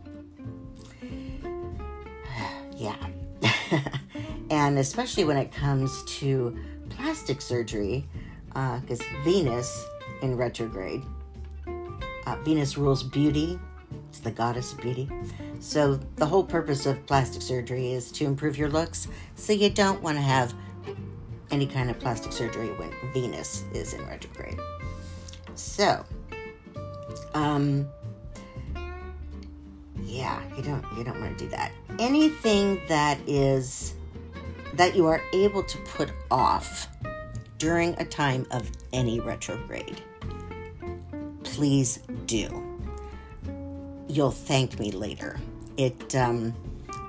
Yeah. 2.78 2.96
and 4.50 4.78
especially 4.78 5.24
when 5.24 5.36
it 5.36 5.52
comes 5.52 6.02
to 6.04 6.56
plastic 6.88 7.40
surgery, 7.40 8.06
because 8.48 9.00
uh, 9.00 9.22
Venus 9.24 9.84
in 10.22 10.36
retrograde 10.36 11.02
uh, 12.28 12.36
Venus 12.44 12.76
rules 12.76 13.02
beauty, 13.02 13.58
it's 14.10 14.20
the 14.20 14.30
goddess 14.30 14.72
of 14.72 14.80
beauty. 14.80 15.08
So, 15.60 15.98
the 16.16 16.26
whole 16.26 16.44
purpose 16.44 16.84
of 16.84 17.04
plastic 17.06 17.40
surgery 17.40 17.92
is 17.92 18.12
to 18.12 18.26
improve 18.26 18.58
your 18.58 18.68
looks. 18.68 19.08
So, 19.34 19.54
you 19.54 19.70
don't 19.70 20.02
want 20.02 20.18
to 20.18 20.22
have 20.22 20.54
any 21.50 21.66
kind 21.66 21.88
of 21.88 21.98
plastic 21.98 22.32
surgery 22.32 22.68
when 22.72 22.92
Venus 23.14 23.64
is 23.72 23.94
in 23.94 24.06
retrograde. 24.06 24.60
So, 25.54 26.04
um, 27.32 27.88
yeah, 30.04 30.42
you 30.56 30.62
don't 30.62 30.84
you 30.96 31.04
don't 31.04 31.20
want 31.20 31.38
to 31.38 31.44
do 31.44 31.50
that. 31.50 31.72
Anything 31.98 32.80
that 32.88 33.18
is 33.26 33.94
that 34.74 34.94
you 34.94 35.06
are 35.06 35.20
able 35.32 35.62
to 35.62 35.78
put 35.78 36.12
off 36.30 36.88
during 37.58 37.94
a 38.00 38.04
time 38.04 38.46
of 38.50 38.70
any 38.92 39.20
retrograde 39.20 40.02
please 41.58 41.98
do. 42.26 42.48
You'll 44.08 44.30
thank 44.30 44.78
me 44.78 44.92
later. 44.92 45.40
It 45.76 46.14
um, 46.14 46.54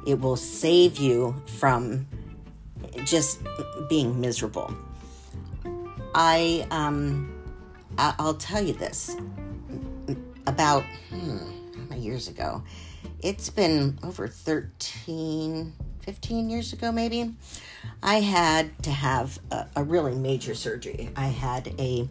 it 0.08 0.20
will 0.20 0.38
save 0.38 0.98
you 0.98 1.36
from 1.60 2.08
just 3.06 3.40
being 3.90 4.20
miserable. 4.20 4.74
I 6.16 6.66
um, 6.72 7.32
I- 8.00 8.16
will 8.18 8.34
tell 8.34 8.64
you 8.64 8.74
this. 8.74 9.16
About 10.48 10.84
hmm, 11.12 11.39
years 12.10 12.28
ago, 12.28 12.64
it's 13.22 13.50
been 13.50 13.98
over 14.04 14.28
13, 14.28 15.74
15 16.02 16.50
years 16.50 16.74
ago, 16.74 16.92
maybe. 16.92 17.34
I 18.02 18.16
had 18.16 18.82
to 18.84 18.92
have 18.92 19.40
a, 19.52 19.68
a 19.78 19.84
really 19.84 20.16
major 20.16 20.56
surgery. 20.56 21.10
I 21.16 21.28
had 21.28 21.74
a 21.80 22.10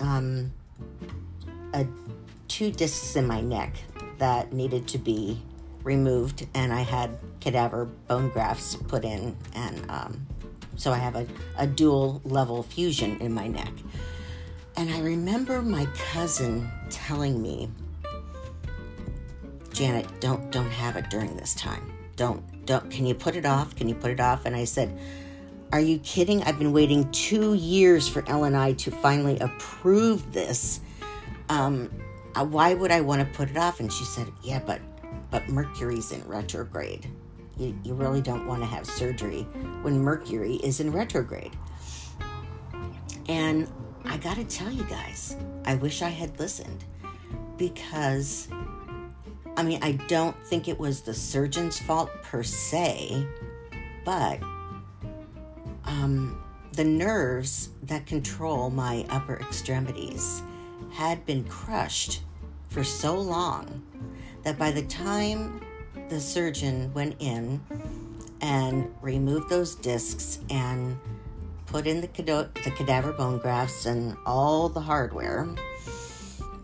um, 0.00 0.52
a 1.74 1.86
two 2.48 2.70
discs 2.70 3.16
in 3.16 3.26
my 3.26 3.40
neck 3.40 3.74
that 4.18 4.52
needed 4.52 4.86
to 4.88 4.98
be 4.98 5.42
removed, 5.82 6.46
and 6.54 6.72
I 6.72 6.82
had 6.82 7.18
cadaver 7.40 7.86
bone 8.08 8.28
grafts 8.30 8.76
put 8.76 9.04
in, 9.04 9.36
and 9.54 9.90
um, 9.90 10.26
so 10.76 10.92
I 10.92 10.98
have 10.98 11.16
a, 11.16 11.26
a 11.58 11.66
dual 11.66 12.20
level 12.24 12.62
fusion 12.62 13.18
in 13.20 13.32
my 13.32 13.46
neck. 13.46 13.72
And 14.76 14.90
I 14.90 15.00
remember 15.00 15.62
my 15.62 15.86
cousin 16.12 16.70
telling 16.90 17.40
me, 17.40 17.70
Janet, 19.76 20.20
don't 20.20 20.50
don't 20.50 20.70
have 20.70 20.96
it 20.96 21.08
during 21.10 21.36
this 21.36 21.54
time. 21.54 21.92
Don't 22.16 22.66
don't. 22.66 22.90
Can 22.90 23.06
you 23.06 23.14
put 23.14 23.36
it 23.36 23.46
off? 23.46 23.76
Can 23.76 23.88
you 23.88 23.94
put 23.94 24.10
it 24.10 24.20
off? 24.20 24.46
And 24.46 24.56
I 24.56 24.64
said, 24.64 24.98
Are 25.72 25.80
you 25.80 25.98
kidding? 26.00 26.42
I've 26.42 26.58
been 26.58 26.72
waiting 26.72 27.10
two 27.12 27.54
years 27.54 28.08
for 28.08 28.24
L 28.26 28.44
and 28.44 28.56
I 28.56 28.72
to 28.72 28.90
finally 28.90 29.38
approve 29.38 30.32
this 30.32 30.80
um, 31.48 31.90
uh, 32.34 32.44
why 32.44 32.74
would 32.74 32.90
I 32.90 33.00
want 33.00 33.20
to 33.20 33.36
put 33.36 33.50
it 33.50 33.56
off? 33.56 33.80
And 33.80 33.92
she 33.92 34.04
said, 34.04 34.26
yeah, 34.42 34.60
but 34.64 34.80
but 35.30 35.48
Mercury's 35.48 36.12
in 36.12 36.22
retrograde. 36.26 37.08
You, 37.56 37.76
you 37.82 37.94
really 37.94 38.20
don't 38.20 38.46
want 38.46 38.62
to 38.62 38.66
have 38.66 38.86
surgery 38.86 39.42
when 39.82 39.98
Mercury 39.98 40.56
is 40.56 40.80
in 40.80 40.92
retrograde. 40.92 41.56
And 43.28 43.68
I 44.04 44.18
got 44.18 44.36
to 44.36 44.44
tell 44.44 44.70
you 44.70 44.84
guys, 44.84 45.36
I 45.64 45.74
wish 45.74 46.02
I 46.02 46.10
had 46.10 46.38
listened 46.38 46.84
because, 47.56 48.48
I 49.56 49.62
mean, 49.62 49.78
I 49.82 49.92
don't 49.92 50.36
think 50.44 50.68
it 50.68 50.78
was 50.78 51.00
the 51.00 51.14
surgeon's 51.14 51.78
fault 51.78 52.10
per 52.22 52.42
se, 52.42 53.26
but 54.04 54.40
um, 55.84 56.42
the 56.72 56.84
nerves 56.84 57.70
that 57.84 58.06
control 58.06 58.70
my 58.70 59.06
upper 59.08 59.36
extremities 59.40 60.42
had 60.92 61.24
been 61.24 61.44
crushed 61.44 62.22
for 62.68 62.84
so 62.84 63.18
long 63.18 63.82
that 64.42 64.58
by 64.58 64.70
the 64.70 64.82
time 64.82 65.60
the 66.10 66.20
surgeon 66.20 66.92
went 66.92 67.16
in, 67.18 67.60
and 68.40 68.92
removed 69.00 69.48
those 69.48 69.74
discs 69.74 70.40
and 70.50 70.98
put 71.66 71.86
in 71.86 72.00
the, 72.00 72.08
cado- 72.08 72.52
the 72.64 72.70
cadaver 72.72 73.12
bone 73.12 73.38
grafts 73.38 73.86
and 73.86 74.16
all 74.24 74.68
the 74.68 74.80
hardware, 74.80 75.48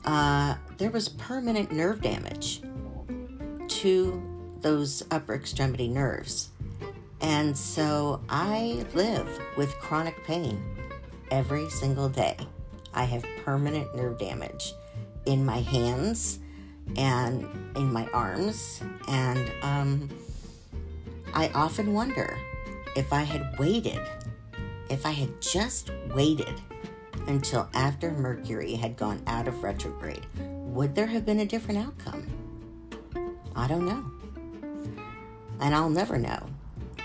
uh, 0.04 0.54
there 0.78 0.90
was 0.90 1.08
permanent 1.08 1.72
nerve 1.72 2.00
damage 2.00 2.62
to 3.80 4.22
those 4.60 5.02
upper 5.10 5.34
extremity 5.34 5.88
nerves. 5.88 6.50
And 7.20 7.56
so 7.56 8.20
I 8.28 8.84
live 8.94 9.28
with 9.56 9.70
chronic 9.78 10.24
pain 10.24 10.62
every 11.30 11.70
single 11.70 12.08
day. 12.08 12.36
I 12.94 13.04
have 13.04 13.24
permanent 13.44 13.94
nerve 13.94 14.18
damage 14.18 14.74
in 15.26 15.44
my 15.44 15.60
hands 15.60 16.40
and 16.96 17.46
in 17.76 17.92
my 17.92 18.06
arms. 18.08 18.82
And 19.08 19.50
um, 19.62 20.10
I 21.32 21.48
often 21.54 21.92
wonder 21.92 22.36
if 22.96 23.12
I 23.12 23.22
had 23.22 23.58
waited, 23.58 24.00
if 24.90 25.06
I 25.06 25.12
had 25.12 25.40
just 25.40 25.90
waited 26.14 26.60
until 27.28 27.68
after 27.72 28.10
Mercury 28.10 28.74
had 28.74 28.96
gone 28.96 29.22
out 29.26 29.48
of 29.48 29.62
retrograde, 29.62 30.26
would 30.38 30.94
there 30.94 31.06
have 31.06 31.24
been 31.24 31.40
a 31.40 31.46
different 31.46 31.78
outcome? 31.78 32.41
I 33.54 33.68
don't 33.68 33.86
know. 33.86 34.04
And 35.60 35.74
I'll 35.74 35.90
never 35.90 36.18
know. 36.18 36.46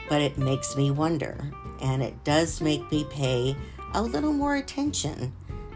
But 0.10 0.22
it 0.22 0.38
makes 0.38 0.76
me 0.76 0.92
wonder. 0.92 1.52
And 1.82 2.02
it 2.02 2.24
does 2.24 2.62
make 2.62 2.90
me 2.92 3.06
pay 3.10 3.56
a 3.94 4.02
little 4.02 4.34
more 4.34 4.56
attention 4.56 5.34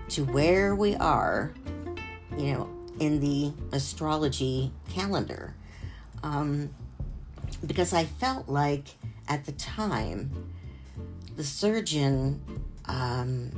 to 0.10 0.24
where 0.26 0.76
we 0.76 0.96
are, 0.96 1.54
you 2.38 2.54
know, 2.54 2.70
in 3.00 3.20
the 3.20 3.54
astrology 3.72 4.72
calendar. 4.90 5.56
Um, 6.24 6.74
because 7.66 7.94
I 7.94 8.06
felt 8.06 8.50
like 8.50 8.88
at 9.28 9.46
the 9.46 9.52
time, 9.54 10.52
the 11.36 11.44
surgeon, 11.44 12.42
um, 12.86 13.52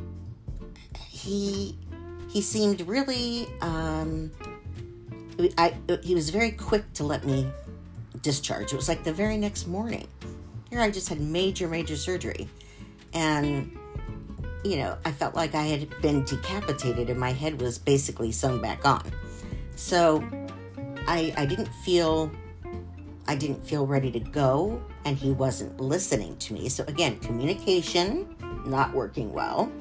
he 1.10 1.78
he 2.30 2.42
seemed 2.42 2.82
really 2.82 3.48
um, 3.62 4.32
I, 5.58 5.74
he 6.04 6.16
was 6.16 6.30
very 6.30 6.52
quick 6.52 6.92
to 6.94 7.04
let 7.04 7.26
me 7.26 7.48
discharge. 8.22 8.74
It 8.74 8.76
was 8.76 8.88
like 8.88 9.04
the 9.04 9.14
very 9.14 9.38
next 9.38 9.68
morning. 9.68 10.08
Here 10.70 10.80
I 10.80 10.90
just 10.90 11.10
had 11.10 11.20
major, 11.20 11.68
major 11.68 11.96
surgery. 11.96 12.50
And, 13.14 13.78
you 14.64 14.78
know, 14.78 14.98
I 15.06 15.12
felt 15.12 15.36
like 15.36 15.56
I 15.56 15.64
had 15.64 16.02
been 16.02 16.24
decapitated 16.24 17.10
and 17.10 17.20
my 17.20 17.32
head 17.32 17.62
was 17.62 17.78
basically 17.78 18.32
sewn 18.32 18.62
back 18.62 18.86
on. 18.86 19.12
So 19.76 20.24
I, 21.08 21.34
I 21.38 21.46
didn't 21.46 21.70
feel 21.86 22.32
I 23.26 23.36
didn't 23.36 23.66
feel 23.66 23.88
ready 23.88 24.12
to 24.12 24.20
go 24.20 24.84
and 25.06 25.16
he 25.18 25.32
wasn't 25.32 25.80
listening 25.80 26.36
to 26.38 26.54
me. 26.54 26.68
So 26.68 26.84
again, 26.88 27.20
communication 27.20 28.36
not 28.66 28.94
working 28.94 29.32
well. 29.32 29.72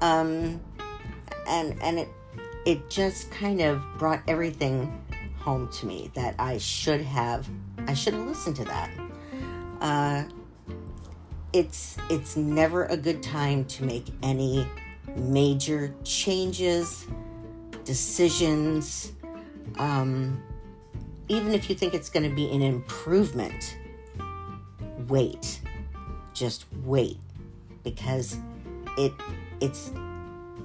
Um 0.00 0.60
and 1.46 1.80
and 1.82 1.98
it 1.98 2.08
it 2.66 2.90
just 2.90 3.30
kind 3.30 3.60
of 3.60 3.82
brought 3.96 4.20
everything 4.26 5.02
home 5.38 5.68
to 5.68 5.86
me 5.86 6.10
that 6.14 6.34
I 6.38 6.58
should 6.58 7.00
have 7.00 7.48
I 7.86 7.94
should 7.94 8.14
have 8.14 8.26
listened 8.26 8.56
to 8.56 8.64
that. 8.64 8.90
Uh, 9.80 10.24
it's 11.52 11.96
it's 12.10 12.36
never 12.36 12.86
a 12.86 12.96
good 12.96 13.22
time 13.22 13.64
to 13.66 13.84
make 13.84 14.06
any 14.22 14.66
major 15.14 15.94
changes, 16.02 17.06
decisions. 17.84 19.12
Um, 19.78 20.42
even 21.28 21.54
if 21.54 21.70
you 21.70 21.76
think 21.76 21.94
it's 21.94 22.08
going 22.08 22.28
to 22.28 22.34
be 22.34 22.50
an 22.50 22.62
improvement, 22.62 23.78
wait. 25.08 25.60
Just 26.34 26.66
wait 26.84 27.18
because 27.84 28.36
it 28.98 29.12
it's 29.60 29.92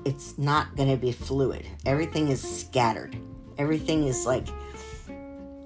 it's 0.05 0.37
not 0.37 0.75
going 0.75 0.89
to 0.89 0.97
be 0.97 1.11
fluid. 1.11 1.65
Everything 1.85 2.29
is 2.29 2.41
scattered. 2.41 3.15
Everything 3.57 4.07
is 4.07 4.25
like, 4.25 4.47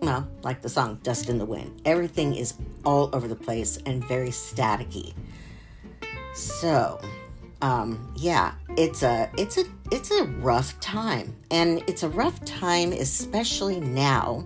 well, 0.02 0.28
like 0.44 0.62
the 0.62 0.70
song 0.70 1.00
Dust 1.04 1.30
in 1.30 1.38
the 1.38 1.46
Wind. 1.46 1.82
Everything 1.86 2.36
is 2.36 2.56
all 2.84 3.10
over 3.14 3.28
the 3.28 3.36
place 3.36 3.78
and 3.86 4.04
very 4.06 4.30
staticky. 4.30 5.14
So, 6.34 7.00
um, 7.62 8.14
yeah, 8.16 8.54
it's 8.78 9.04
a 9.04 9.30
it's 9.38 9.58
a 9.58 9.64
it's 9.92 10.12
a 10.12 10.24
rough 10.26 10.78
time, 10.82 11.36
and 11.50 11.82
it's 11.88 12.04
a 12.04 12.10
rough 12.10 12.44
time, 12.44 12.92
especially 12.92 13.80
now. 13.80 14.46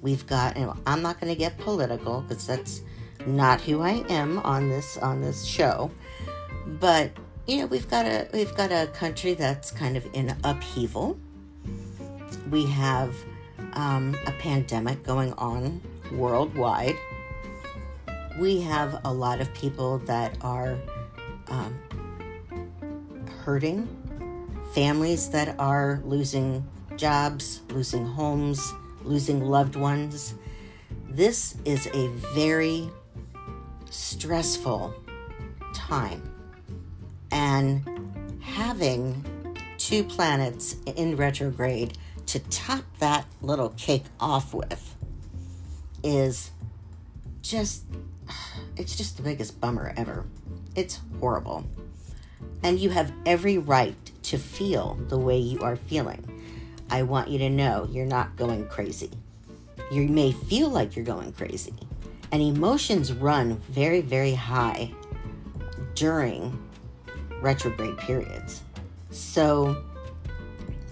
We've 0.00 0.26
got. 0.26 0.56
Know, 0.56 0.76
I'm 0.86 1.02
not 1.02 1.20
going 1.20 1.32
to 1.32 1.38
get 1.38 1.58
political 1.58 2.22
because 2.22 2.46
that's 2.46 2.82
not 3.26 3.60
who 3.60 3.82
I 3.82 4.04
am 4.08 4.38
on 4.40 4.68
this 4.68 4.96
on 4.98 5.20
this 5.20 5.44
show, 5.44 5.90
but 6.80 7.10
you 7.46 7.58
know 7.58 7.66
we've 7.66 7.88
got 7.88 8.06
a 8.06 8.28
we've 8.32 8.54
got 8.54 8.70
a 8.70 8.86
country 8.88 9.34
that's 9.34 9.70
kind 9.70 9.96
of 9.96 10.06
in 10.12 10.34
upheaval. 10.44 11.18
We 12.50 12.66
have 12.66 13.14
um, 13.72 14.16
a 14.26 14.32
pandemic 14.32 15.02
going 15.02 15.32
on 15.34 15.80
worldwide. 16.12 16.96
We 18.38 18.60
have 18.62 19.00
a 19.04 19.12
lot 19.12 19.40
of 19.40 19.52
people 19.54 19.98
that 20.00 20.36
are 20.40 20.78
um, 21.48 21.78
hurting, 23.44 23.88
families 24.74 25.28
that 25.30 25.58
are 25.58 26.00
losing 26.04 26.66
jobs, 26.96 27.62
losing 27.70 28.06
homes, 28.06 28.72
losing 29.02 29.40
loved 29.40 29.76
ones. 29.76 30.34
This 31.08 31.56
is 31.64 31.88
a 31.88 32.08
very 32.34 32.88
stressful 33.90 34.94
time 35.74 36.31
and 37.32 37.82
having 38.40 39.24
two 39.78 40.04
planets 40.04 40.76
in 40.86 41.16
retrograde 41.16 41.98
to 42.26 42.38
top 42.38 42.84
that 43.00 43.26
little 43.40 43.70
cake 43.70 44.04
off 44.20 44.54
with 44.54 44.94
is 46.04 46.50
just 47.40 47.84
it's 48.76 48.96
just 48.96 49.16
the 49.16 49.22
biggest 49.22 49.60
bummer 49.60 49.92
ever. 49.96 50.24
It's 50.76 51.00
horrible. 51.18 51.66
And 52.62 52.78
you 52.78 52.90
have 52.90 53.12
every 53.26 53.58
right 53.58 53.96
to 54.24 54.38
feel 54.38 54.94
the 55.08 55.18
way 55.18 55.38
you 55.38 55.60
are 55.60 55.76
feeling. 55.76 56.28
I 56.90 57.02
want 57.02 57.28
you 57.28 57.38
to 57.38 57.50
know 57.50 57.88
you're 57.90 58.06
not 58.06 58.36
going 58.36 58.66
crazy. 58.68 59.10
You 59.90 60.06
may 60.08 60.32
feel 60.32 60.68
like 60.68 60.94
you're 60.94 61.04
going 61.04 61.32
crazy. 61.32 61.74
And 62.30 62.40
emotions 62.40 63.12
run 63.12 63.58
very, 63.68 64.00
very 64.00 64.34
high 64.34 64.92
during 65.94 66.58
retrograde 67.42 67.98
periods. 67.98 68.62
So, 69.10 69.84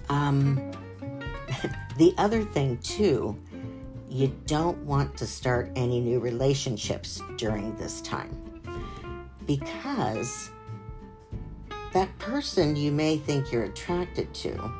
um, 0.08 0.70
the 1.96 2.14
other 2.18 2.42
thing 2.42 2.78
too, 2.78 3.38
you 4.08 4.36
don't 4.46 4.78
want 4.78 5.16
to 5.18 5.26
start 5.26 5.70
any 5.76 6.00
new 6.00 6.18
relationships 6.18 7.22
during 7.36 7.74
this 7.76 8.00
time 8.00 8.36
because 9.46 10.50
that 11.92 12.16
person 12.18 12.76
you 12.76 12.92
may 12.92 13.16
think 13.16 13.50
you're 13.50 13.64
attracted 13.64 14.32
to 14.34 14.72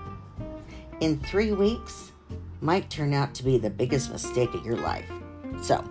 in 1.00 1.18
three 1.20 1.52
weeks 1.52 2.12
might 2.60 2.90
turn 2.90 3.14
out 3.14 3.34
to 3.34 3.44
be 3.44 3.56
the 3.56 3.70
biggest 3.70 4.10
mistake 4.10 4.52
of 4.54 4.66
your 4.66 4.76
life. 4.76 5.10
So, 5.62 5.82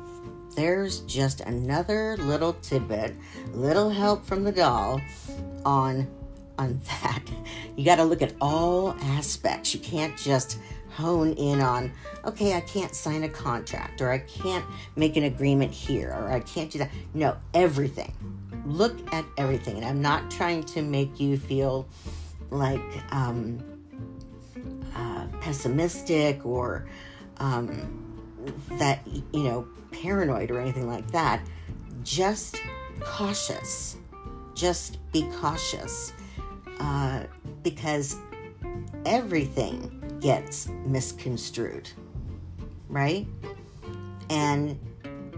there's 0.56 1.00
just 1.02 1.42
another 1.42 2.18
little 2.18 2.54
tidbit, 2.54 3.15
little 3.54 3.89
help 3.89 4.26
from 4.26 4.44
the 4.44 4.52
doll 4.52 5.00
on 5.65 6.08
on 6.60 6.80
that. 7.02 7.24
You 7.76 7.86
got 7.86 7.95
to 7.95 8.04
look 8.04 8.22
at 8.22 8.34
all 8.41 8.91
aspects. 9.02 9.74
You 9.74 9.80
can't 9.80 10.15
just 10.17 10.60
hone 10.91 11.32
in 11.34 11.62
on, 11.62 11.91
okay, 12.26 12.56
I 12.56 12.62
can't 12.62 12.93
sign 12.93 13.24
a 13.24 13.30
contract 13.30 14.02
or 14.02 14.12
I 14.12 14.19
can't 14.19 14.65
make 14.98 15.15
an 15.15 15.24
agreement 15.24 15.72
here 15.72 16.10
or 16.10 16.30
I 16.30 16.41
can't 16.41 16.69
do 16.69 16.80
that. 16.80 16.91
No, 17.13 17.38
everything. 17.54 18.13
Look 18.65 19.13
at 19.13 19.24
everything. 19.38 19.78
And 19.78 19.86
I'm 19.86 20.02
not 20.02 20.30
trying 20.30 20.63
to 20.63 20.82
make 20.82 21.19
you 21.19 21.38
feel 21.38 21.88
like 22.50 22.82
um, 23.13 23.63
uh, 24.93 25.28
pessimistic 25.39 26.45
or 26.45 26.86
um, 27.38 27.88
that, 28.72 29.08
you 29.08 29.43
know, 29.43 29.65
paranoid 29.91 30.52
or 30.52 30.60
anything 30.60 30.88
like 30.88 31.10
that. 31.12 31.41
Just 32.04 32.62
cautious 33.00 33.95
just 34.60 34.98
be 35.13 35.24
cautious 35.39 36.12
uh, 36.80 37.24
because 37.63 38.17
everything 39.06 40.19
gets 40.19 40.67
misconstrued, 40.86 41.89
right? 42.89 43.26
And 44.30 44.78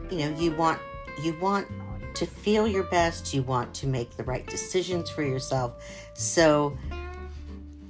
you 0.10 0.17
know, 0.17 0.39
you 0.39 0.51
want 0.55 0.79
you 1.21 1.38
want 1.39 1.67
to 2.15 2.25
feel 2.25 2.67
your 2.67 2.84
best, 2.84 3.34
you 3.34 3.43
want 3.43 3.73
to 3.75 3.88
make 3.88 4.17
the 4.17 4.23
right 4.23 4.45
decisions 4.47 5.10
for 5.10 5.23
yourself. 5.23 5.84
So 6.13 6.77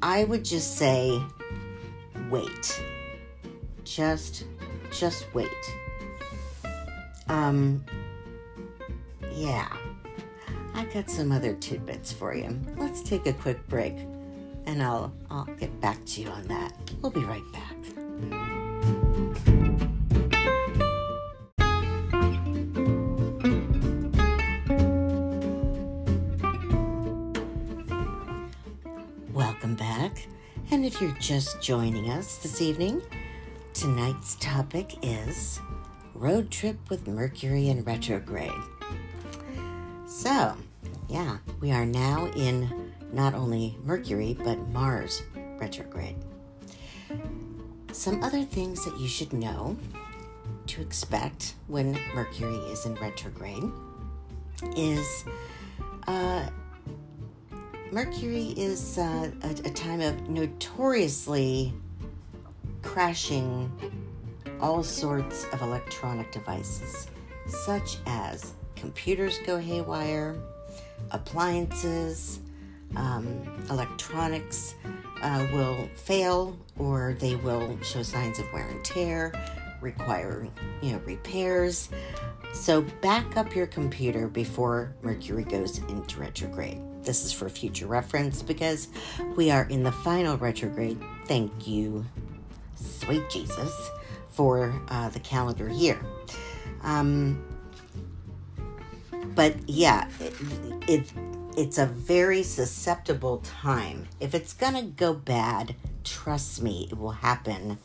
I 0.01 0.25
would 0.25 0.43
just 0.43 0.77
say 0.77 1.21
wait. 2.29 2.83
Just 3.85 4.43
just 4.91 5.33
wait. 5.33 5.47
Um, 7.29 7.85
yeah, 9.33 9.69
I 10.73 10.85
got 10.85 11.09
some 11.09 11.31
other 11.31 11.53
tidbits 11.55 12.11
for 12.11 12.33
you. 12.35 12.59
Let's 12.77 13.01
take 13.01 13.27
a 13.27 13.33
quick 13.33 13.67
break, 13.67 13.95
and 14.65 14.81
I'll 14.81 15.13
I'll 15.29 15.45
get 15.45 15.79
back 15.81 16.03
to 16.05 16.21
you 16.21 16.29
on 16.29 16.47
that. 16.47 16.73
We'll 17.01 17.11
be 17.11 17.23
right 17.23 17.43
back. 17.51 17.75
Welcome 29.33 29.75
back. 29.75 30.27
And 30.71 30.85
if 30.85 31.01
you're 31.01 31.15
just 31.19 31.61
joining 31.61 32.09
us 32.09 32.37
this 32.37 32.61
evening, 32.61 33.01
tonight's 33.73 34.35
topic 34.35 34.95
is 35.01 35.59
road 36.15 36.49
trip 36.49 36.77
with 36.89 37.07
Mercury 37.07 37.69
in 37.69 37.83
retrograde. 37.83 38.51
So, 40.07 40.55
yeah, 41.11 41.39
we 41.59 41.71
are 41.71 41.85
now 41.85 42.27
in 42.37 42.93
not 43.11 43.33
only 43.33 43.77
Mercury, 43.83 44.37
but 44.41 44.57
Mars 44.69 45.23
retrograde. 45.59 46.15
Some 47.91 48.23
other 48.23 48.43
things 48.43 48.85
that 48.85 48.97
you 48.97 49.09
should 49.09 49.33
know 49.33 49.75
to 50.67 50.81
expect 50.81 51.55
when 51.67 51.99
Mercury 52.15 52.55
is 52.71 52.85
in 52.85 52.95
retrograde 52.95 53.69
is 54.77 55.25
uh, 56.07 56.49
Mercury 57.91 58.53
is 58.55 58.97
uh, 58.97 59.29
a, 59.43 59.49
a 59.49 59.71
time 59.71 59.99
of 59.99 60.29
notoriously 60.29 61.73
crashing 62.83 63.69
all 64.61 64.81
sorts 64.81 65.45
of 65.51 65.61
electronic 65.61 66.31
devices, 66.31 67.07
such 67.47 67.97
as 68.05 68.53
computers 68.77 69.39
go 69.45 69.57
haywire, 69.57 70.37
appliances, 71.11 72.39
um, 72.95 73.65
electronics 73.69 74.75
uh, 75.21 75.45
will 75.53 75.87
fail 75.95 76.57
or 76.77 77.15
they 77.19 77.35
will 77.35 77.77
show 77.83 78.03
signs 78.03 78.39
of 78.39 78.51
wear 78.53 78.67
and 78.67 78.83
tear, 78.83 79.31
require 79.81 80.47
you 80.81 80.91
know 80.91 80.99
repairs. 81.05 81.89
So 82.53 82.81
back 83.01 83.37
up 83.37 83.55
your 83.55 83.67
computer 83.67 84.27
before 84.27 84.93
Mercury 85.01 85.43
goes 85.43 85.77
into 85.79 86.19
retrograde. 86.19 86.81
This 87.03 87.25
is 87.25 87.31
for 87.31 87.49
future 87.49 87.87
reference 87.87 88.43
because 88.43 88.89
we 89.35 89.49
are 89.49 89.63
in 89.69 89.83
the 89.83 89.91
final 89.91 90.37
retrograde. 90.37 91.01
Thank 91.25 91.67
you, 91.67 92.05
sweet 92.75 93.23
Jesus, 93.29 93.89
for 94.29 94.73
uh, 94.89 95.09
the 95.09 95.19
calendar 95.19 95.69
year. 95.69 95.99
Um, 96.83 97.43
but 99.35 99.55
yeah, 99.67 100.07
it, 100.19 100.33
it 100.87 101.13
it's 101.57 101.77
a 101.77 101.85
very 101.85 102.43
susceptible 102.43 103.39
time. 103.39 104.07
If 104.19 104.33
it's 104.33 104.53
gonna 104.53 104.83
go 104.83 105.13
bad, 105.13 105.75
trust 106.03 106.61
me, 106.61 106.87
it 106.91 106.97
will 106.97 107.11
happen 107.11 107.77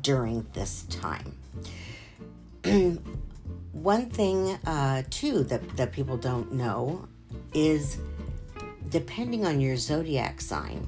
during 0.00 0.46
this 0.52 0.84
time. 0.84 1.36
One 3.72 4.08
thing, 4.08 4.58
uh, 4.66 5.02
too, 5.10 5.42
that, 5.44 5.76
that 5.76 5.92
people 5.92 6.16
don't 6.16 6.52
know 6.52 7.08
is 7.52 7.98
depending 8.90 9.44
on 9.44 9.60
your 9.60 9.76
zodiac 9.76 10.40
sign, 10.40 10.86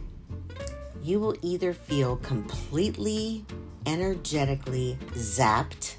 you 1.03 1.19
will 1.19 1.37
either 1.43 1.73
feel 1.73 2.17
completely 2.17 3.45
energetically 3.87 4.99
zapped 5.15 5.97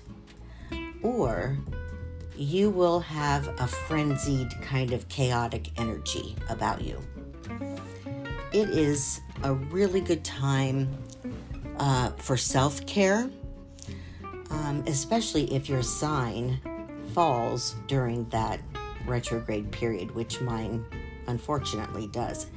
or 1.02 1.58
you 2.38 2.70
will 2.70 3.00
have 3.00 3.48
a 3.60 3.68
frenzied 3.68 4.52
kind 4.62 4.94
of 4.94 5.08
chaotic 5.10 5.72
energy 5.80 6.36
about 6.50 6.82
you. 6.82 7.02
It 8.54 8.70
is 8.70 9.22
a 9.44 9.54
really 9.54 10.02
good 10.02 10.24
time 10.24 10.90
uh, 11.78 12.12
for 12.12 12.38
self 12.38 12.86
care, 12.86 13.30
um, 14.50 14.84
especially 14.88 15.54
if 15.54 15.68
your 15.68 15.84
sign 15.84 16.60
falls 17.14 17.76
during 17.88 18.28
that 18.30 18.60
retrograde 19.06 19.72
period, 19.72 20.12
which 20.12 20.42
mine 20.42 20.86
unfortunately 21.28 22.08
does. 22.08 22.48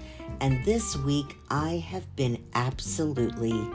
And 0.41 0.65
this 0.65 0.97
week 0.97 1.37
I 1.51 1.85
have 1.89 2.15
been 2.17 2.43
absolutely 2.55 3.69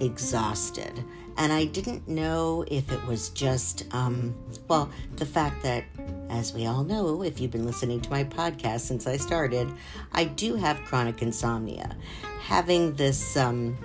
exhausted. 0.00 1.04
And 1.36 1.52
I 1.52 1.64
didn't 1.64 2.06
know 2.06 2.64
if 2.68 2.92
it 2.92 3.04
was 3.06 3.30
just, 3.30 3.92
um, 3.94 4.34
well, 4.68 4.90
the 5.16 5.26
fact 5.26 5.62
that, 5.62 5.84
as 6.28 6.52
we 6.52 6.66
all 6.66 6.84
know, 6.84 7.22
if 7.22 7.40
you've 7.40 7.50
been 7.50 7.66
listening 7.66 8.00
to 8.02 8.10
my 8.10 8.24
podcast 8.24 8.80
since 8.80 9.06
I 9.06 9.16
started, 9.16 9.72
I 10.12 10.24
do 10.24 10.54
have 10.56 10.78
chronic 10.84 11.22
insomnia. 11.22 11.96
Having 12.40 12.94
this, 12.94 13.36
um, 13.36 13.76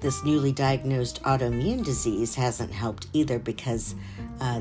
this 0.00 0.22
newly 0.24 0.52
diagnosed 0.52 1.22
autoimmune 1.22 1.84
disease 1.84 2.34
hasn't 2.34 2.72
helped 2.72 3.06
either 3.12 3.38
because 3.38 3.94
uh, 4.40 4.60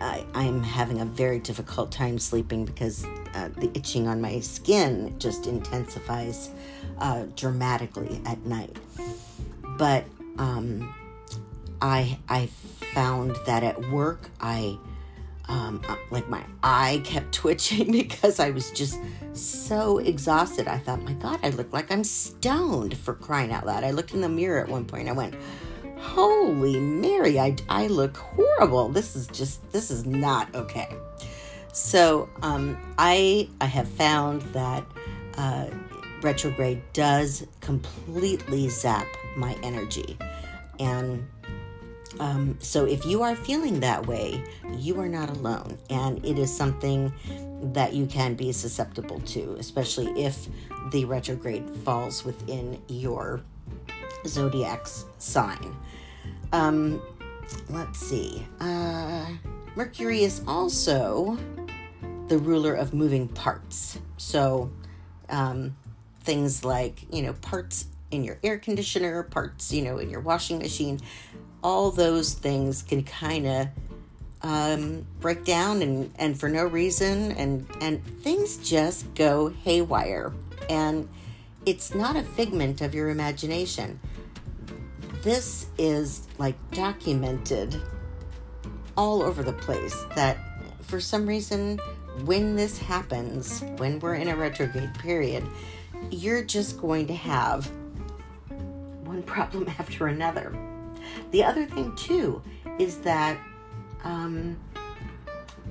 I, 0.00 0.24
am 0.34 0.62
having 0.62 1.00
a 1.00 1.04
very 1.04 1.38
difficult 1.38 1.92
time 1.92 2.18
sleeping 2.18 2.64
because 2.64 3.04
uh, 3.34 3.48
the 3.56 3.70
itching 3.74 4.08
on 4.08 4.20
my 4.20 4.40
skin 4.40 5.14
just 5.18 5.46
intensifies 5.46 6.50
uh, 6.98 7.26
dramatically 7.36 8.20
at 8.24 8.44
night. 8.44 8.76
But 9.78 10.04
um, 10.40 10.92
I 11.80 12.18
I 12.28 12.46
found 12.94 13.36
that 13.46 13.62
at 13.62 13.90
work 13.90 14.30
I 14.40 14.78
um, 15.48 15.82
uh, 15.88 15.96
like 16.10 16.28
my 16.28 16.44
eye 16.62 17.02
kept 17.04 17.32
twitching 17.32 17.92
because 17.92 18.40
I 18.40 18.50
was 18.50 18.70
just 18.70 18.98
so 19.32 19.98
exhausted. 19.98 20.68
I 20.68 20.78
thought, 20.78 21.02
my 21.02 21.12
God, 21.14 21.40
I 21.42 21.50
look 21.50 21.72
like 21.72 21.90
I'm 21.90 22.04
stoned 22.04 22.96
for 22.96 23.14
crying 23.14 23.52
out 23.52 23.66
loud. 23.66 23.84
I 23.84 23.90
looked 23.90 24.14
in 24.14 24.20
the 24.20 24.28
mirror 24.28 24.60
at 24.60 24.68
one 24.68 24.84
point. 24.84 25.08
I 25.08 25.12
went, 25.12 25.34
Holy 25.98 26.78
Mary, 26.78 27.40
I, 27.40 27.56
I 27.68 27.88
look 27.88 28.16
horrible. 28.16 28.88
This 28.88 29.16
is 29.16 29.26
just, 29.26 29.70
this 29.72 29.90
is 29.90 30.06
not 30.06 30.54
okay. 30.54 30.88
So 31.72 32.28
um, 32.42 32.78
I, 32.96 33.48
I 33.60 33.66
have 33.66 33.88
found 33.88 34.42
that 34.52 34.84
uh, 35.36 35.66
retrograde 36.22 36.82
does 36.92 37.46
completely 37.60 38.68
zap 38.68 39.06
my 39.36 39.56
energy. 39.62 40.16
And 40.78 41.26
um, 42.18 42.56
so 42.60 42.84
if 42.84 43.06
you 43.06 43.22
are 43.22 43.36
feeling 43.36 43.80
that 43.80 44.06
way, 44.06 44.42
you 44.76 45.00
are 45.00 45.08
not 45.08 45.30
alone. 45.30 45.78
And 45.88 46.24
it 46.24 46.38
is 46.38 46.54
something 46.54 47.12
that 47.72 47.92
you 47.94 48.06
can 48.06 48.34
be 48.34 48.52
susceptible 48.52 49.20
to, 49.20 49.56
especially 49.58 50.08
if 50.20 50.48
the 50.90 51.04
retrograde 51.04 51.68
falls 51.84 52.24
within 52.24 52.80
your 52.88 53.42
zodiac's 54.26 55.04
sign. 55.18 55.76
Um, 56.52 57.00
let's 57.68 57.98
see. 57.98 58.46
Uh, 58.60 59.26
Mercury 59.76 60.24
is 60.24 60.42
also 60.46 61.38
the 62.28 62.38
ruler 62.38 62.74
of 62.74 62.92
moving 62.92 63.28
parts. 63.28 63.98
So, 64.16 64.70
um, 65.28 65.76
things 66.20 66.64
like, 66.64 67.12
you 67.12 67.22
know, 67.22 67.32
parts 67.34 67.86
in 68.10 68.24
your 68.24 68.38
air 68.42 68.58
conditioner, 68.58 69.22
parts, 69.24 69.72
you 69.72 69.82
know, 69.82 69.98
in 69.98 70.10
your 70.10 70.20
washing 70.20 70.58
machine, 70.58 71.00
all 71.62 71.90
those 71.90 72.34
things 72.34 72.82
can 72.82 73.02
kind 73.04 73.46
of 73.46 73.68
um, 74.42 75.06
break 75.20 75.44
down 75.44 75.82
and, 75.82 76.12
and 76.18 76.38
for 76.38 76.48
no 76.48 76.64
reason 76.64 77.32
and, 77.32 77.66
and 77.80 78.04
things 78.22 78.56
just 78.68 79.12
go 79.14 79.50
haywire. 79.64 80.32
And 80.68 81.08
it's 81.66 81.94
not 81.94 82.16
a 82.16 82.22
figment 82.22 82.80
of 82.80 82.94
your 82.94 83.10
imagination. 83.10 84.00
This 85.22 85.66
is 85.76 86.26
like 86.38 86.56
documented 86.70 87.80
all 88.96 89.22
over 89.22 89.42
the 89.42 89.52
place 89.52 90.04
that 90.14 90.38
for 90.82 91.00
some 91.00 91.26
reason, 91.26 91.78
when 92.24 92.56
this 92.56 92.78
happens, 92.78 93.62
when 93.76 94.00
we're 94.00 94.14
in 94.14 94.28
a 94.28 94.36
retrograde 94.36 94.92
period, 94.94 95.44
you're 96.10 96.44
just 96.44 96.80
going 96.80 97.06
to 97.06 97.14
have 97.14 97.70
one 99.04 99.22
problem 99.24 99.68
after 99.78 100.08
another. 100.08 100.54
The 101.30 101.44
other 101.44 101.66
thing, 101.66 101.94
too, 101.96 102.42
is 102.78 102.98
that 102.98 103.38
um, 104.04 104.56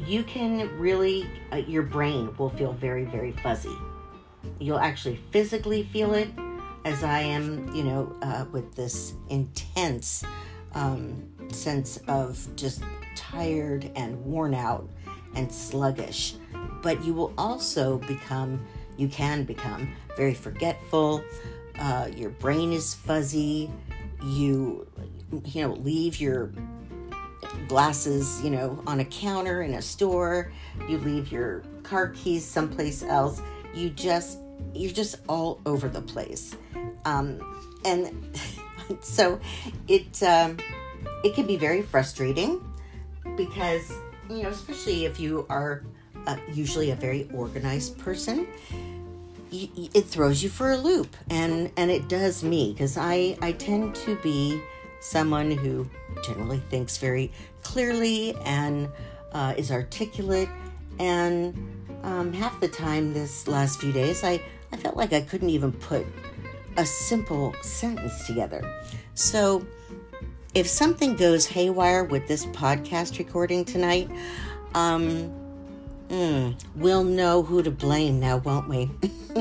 you 0.06 0.24
can 0.24 0.70
really, 0.80 1.28
uh, 1.52 1.58
your 1.58 1.84
brain 1.84 2.36
will 2.38 2.50
feel 2.50 2.74
very, 2.74 3.06
very 3.06 3.32
fuzzy. 3.32 3.76
You'll 4.60 4.80
actually 4.80 5.20
physically 5.32 5.84
feel 5.84 6.14
it, 6.14 6.30
as 6.86 7.04
I 7.04 7.22
am, 7.22 7.74
you 7.76 7.84
know, 7.84 8.16
uh, 8.22 8.46
with 8.52 8.76
this 8.76 9.14
intense 9.30 10.24
um, 10.74 11.30
sense 11.52 11.98
of 12.08 12.48
just 12.56 12.82
tired 13.16 13.92
and 13.96 14.24
worn 14.24 14.54
out 14.54 14.90
and 15.36 15.52
sluggish. 15.52 16.36
But 16.82 17.04
you 17.04 17.14
will 17.14 17.34
also 17.38 17.98
become, 18.00 18.66
you 19.00 19.08
can 19.08 19.46
become 19.46 19.96
very 20.18 20.34
forgetful. 20.34 21.24
Uh, 21.80 22.10
your 22.16 22.30
brain 22.32 22.74
is 22.74 22.94
fuzzy. 22.94 23.72
You, 24.22 24.86
you 25.46 25.62
know, 25.62 25.74
leave 25.76 26.20
your 26.20 26.52
glasses, 27.70 28.42
you 28.44 28.50
know, 28.50 28.84
on 28.86 29.00
a 29.00 29.06
counter 29.06 29.62
in 29.62 29.76
a 29.76 29.82
store. 29.82 30.52
You 30.90 30.98
leave 30.98 31.32
your 31.32 31.64
car 31.84 32.10
keys 32.10 32.44
someplace 32.44 33.02
else. 33.02 33.42
You 33.74 33.90
just 33.90 34.40
you're 34.74 34.92
just 34.92 35.16
all 35.30 35.62
over 35.66 35.88
the 35.88 36.02
place, 36.02 36.56
um, 37.06 37.40
and 37.86 38.38
so 39.00 39.40
it 39.88 40.22
um, 40.24 40.58
it 41.24 41.34
can 41.34 41.48
be 41.48 41.56
very 41.56 41.82
frustrating 41.82 42.62
because 43.38 43.94
you 44.30 44.44
know, 44.44 44.50
especially 44.50 45.06
if 45.06 45.20
you 45.20 45.46
are 45.50 45.86
uh, 46.28 46.38
usually 46.52 46.92
a 46.92 46.96
very 46.96 47.30
organized 47.34 47.98
person, 47.98 48.48
it 49.52 50.06
throws 50.06 50.44
you 50.44 50.50
for 50.50 50.72
a 50.72 50.78
loop, 50.78 51.16
and 51.30 51.72
and 51.78 51.90
it 51.90 52.08
does 52.08 52.44
me 52.44 52.72
because 52.72 52.98
I 52.98 53.38
I 53.42 53.54
tend 53.54 53.96
to 53.96 54.16
be 54.18 54.62
someone 55.00 55.52
who 55.52 55.90
generally 56.24 56.60
thinks 56.70 56.98
very 56.98 57.32
clearly 57.64 58.36
and 58.46 58.90
uh, 59.32 59.54
is 59.58 59.72
articulate, 59.72 60.50
and 61.00 61.56
um, 62.04 62.34
half 62.34 62.60
the 62.60 62.68
time 62.68 63.14
this 63.14 63.48
last 63.48 63.80
few 63.80 63.92
days 63.92 64.24
I 64.24 64.42
I 64.72 64.78
felt 64.78 64.96
like 64.96 65.14
I 65.14 65.22
couldn't 65.22 65.50
even 65.50 65.72
put 65.72 66.06
a 66.78 66.86
simple 66.86 67.54
sentence 67.62 68.28
together. 68.28 68.62
So 69.16 69.66
if 70.54 70.68
something 70.68 71.16
goes 71.16 71.46
haywire 71.46 72.04
with 72.04 72.28
this 72.28 72.46
podcast 72.48 73.18
recording 73.20 73.66
tonight, 73.66 74.10
um, 74.74 75.32
mm, 76.10 76.60
we'll 76.76 77.04
know 77.04 77.44
who 77.44 77.64
to 77.64 77.72
blame 77.72 78.20
now, 78.20 78.38
won't 78.38 78.68
we? 78.68 78.92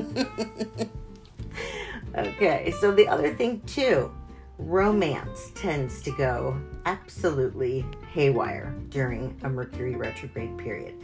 okay, 2.16 2.72
so 2.80 2.92
the 2.92 3.08
other 3.08 3.34
thing, 3.34 3.60
too, 3.62 4.12
romance 4.58 5.50
tends 5.54 6.02
to 6.02 6.10
go 6.12 6.60
absolutely 6.86 7.84
haywire 8.12 8.74
during 8.90 9.38
a 9.42 9.48
Mercury 9.48 9.96
retrograde 9.96 10.56
period. 10.58 10.94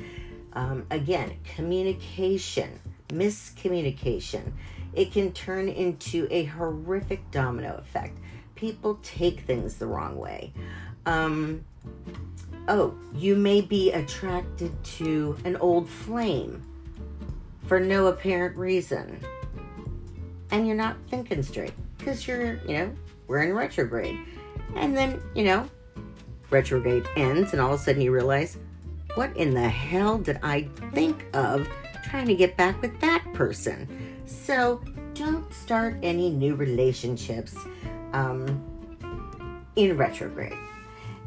Um, 0.53 0.87
again, 0.90 1.37
communication, 1.44 2.79
miscommunication, 3.09 4.53
it 4.92 5.11
can 5.11 5.33
turn 5.33 5.68
into 5.68 6.29
a 6.31 6.44
horrific 6.44 7.29
domino 7.31 7.77
effect 7.79 8.18
people 8.55 8.98
take 9.03 9.40
things 9.40 9.77
the 9.77 9.87
wrong 9.87 10.16
way. 10.16 10.53
Um, 11.07 11.64
oh, 12.68 12.94
you 13.14 13.37
may 13.37 13.61
be 13.61 13.92
attracted 13.92 14.72
to 14.85 15.37
an 15.44 15.57
old 15.57 15.88
flame 15.88 16.62
for 17.66 17.81
no 17.81 18.07
apparent 18.07 18.57
reason. 18.57 19.18
And 20.50 20.66
you're 20.66 20.77
not 20.77 20.96
thinking 21.09 21.42
straight 21.42 21.74
because 21.98 22.27
you're, 22.27 22.57
you 22.66 22.74
know, 22.74 22.92
we're 23.27 23.42
in 23.42 23.55
retrograde. 23.55 24.18
And 24.77 24.96
then, 24.96 25.20
you 25.35 25.44
know, 25.44 25.68
retrograde 26.50 27.07
ends, 27.16 27.53
and 27.53 27.61
all 27.61 27.74
of 27.74 27.81
a 27.81 27.83
sudden 27.83 28.03
you 28.03 28.12
realize, 28.12 28.59
what 29.14 29.37
in 29.37 29.55
the 29.55 29.68
hell 29.68 30.18
did 30.18 30.38
I 30.42 30.68
think 30.92 31.24
of 31.35 31.68
trying 32.05 32.27
to 32.27 32.35
get 32.35 32.57
back 32.57 32.81
with 32.83 32.98
that 33.00 33.24
person? 33.33 33.88
So 34.27 34.83
don't 35.14 35.53
start 35.53 35.96
any 36.03 36.31
new 36.31 36.55
relationships 36.55 37.57
um, 38.12 38.62
in 39.77 39.96
retrograde. 39.96 40.59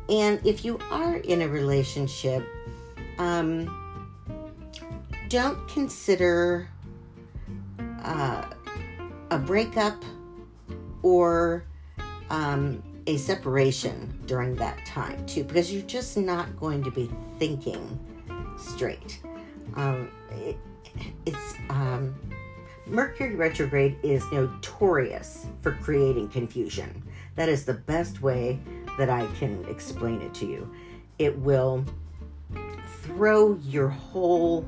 And 0.09 0.39
if 0.45 0.63
you 0.63 0.79
are 0.89 1.17
in 1.17 1.41
a 1.41 1.47
relationship, 1.47 2.47
um, 3.17 3.67
don't 5.29 5.67
consider 5.67 6.69
uh, 8.03 8.45
a 9.31 9.37
breakup 9.37 10.01
or 11.03 11.65
um, 12.29 12.81
a 13.07 13.17
separation 13.17 14.17
during 14.25 14.55
that 14.55 14.85
time, 14.85 15.25
too, 15.25 15.43
because 15.43 15.73
you're 15.73 15.81
just 15.83 16.17
not 16.17 16.57
going 16.57 16.83
to 16.83 16.91
be 16.91 17.09
thinking 17.39 17.99
straight. 18.57 19.21
Um, 19.75 20.09
it, 20.31 20.57
it's 21.25 21.53
um, 21.69 22.15
Mercury 22.85 23.35
retrograde 23.35 23.97
is 24.01 24.23
notorious 24.31 25.45
for 25.61 25.73
creating 25.73 26.29
confusion. 26.29 27.03
That 27.35 27.49
is 27.49 27.65
the 27.65 27.73
best 27.73 28.21
way 28.21 28.59
that 28.97 29.09
I 29.09 29.25
can 29.39 29.65
explain 29.65 30.21
it 30.21 30.33
to 30.35 30.45
you. 30.45 30.71
It 31.19 31.37
will 31.39 31.85
throw 33.01 33.55
your 33.63 33.89
whole 33.89 34.67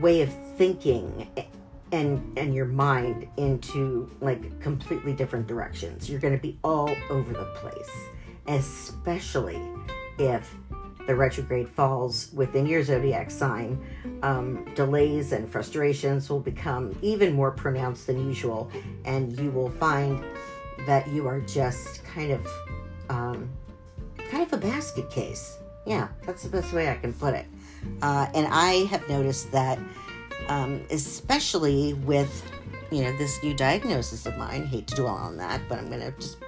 way 0.00 0.22
of 0.22 0.32
thinking 0.56 1.28
and 1.92 2.38
and 2.38 2.54
your 2.54 2.66
mind 2.66 3.28
into 3.36 4.10
like 4.20 4.60
completely 4.60 5.12
different 5.12 5.46
directions. 5.46 6.08
You're 6.08 6.20
going 6.20 6.36
to 6.36 6.40
be 6.40 6.58
all 6.62 6.94
over 7.10 7.32
the 7.32 7.46
place, 7.56 7.90
especially 8.46 9.60
if 10.18 10.54
the 11.06 11.16
retrograde 11.16 11.68
falls 11.68 12.30
within 12.32 12.66
your 12.66 12.84
zodiac 12.84 13.30
sign, 13.30 13.82
um, 14.22 14.64
delays 14.74 15.32
and 15.32 15.50
frustrations 15.50 16.30
will 16.30 16.40
become 16.40 16.96
even 17.02 17.32
more 17.32 17.50
pronounced 17.50 18.06
than 18.06 18.24
usual, 18.26 18.70
and 19.04 19.36
you 19.40 19.50
will 19.50 19.70
find 19.70 20.24
that 20.86 21.08
you 21.08 21.26
are 21.26 21.40
just 21.40 22.04
kind 22.04 22.30
of 22.30 22.46
um, 23.10 23.50
kind 24.30 24.42
of 24.46 24.52
a 24.52 24.56
basket 24.56 25.10
case. 25.10 25.58
Yeah, 25.86 26.08
that's 26.24 26.42
the 26.44 26.48
best 26.48 26.72
way 26.72 26.88
I 26.88 26.96
can 26.96 27.12
put 27.12 27.34
it. 27.34 27.46
Uh, 28.02 28.28
and 28.34 28.46
I 28.50 28.84
have 28.90 29.06
noticed 29.08 29.50
that, 29.52 29.78
um, 30.48 30.82
especially 30.90 31.94
with 31.94 32.42
you 32.90 33.02
know 33.02 33.16
this 33.16 33.42
new 33.42 33.54
diagnosis 33.54 34.26
of 34.26 34.36
mine. 34.36 34.66
Hate 34.66 34.86
to 34.88 34.96
dwell 34.96 35.14
on 35.14 35.36
that, 35.38 35.60
but 35.68 35.78
I'm 35.78 35.90
gonna 35.90 36.12
just 36.12 36.38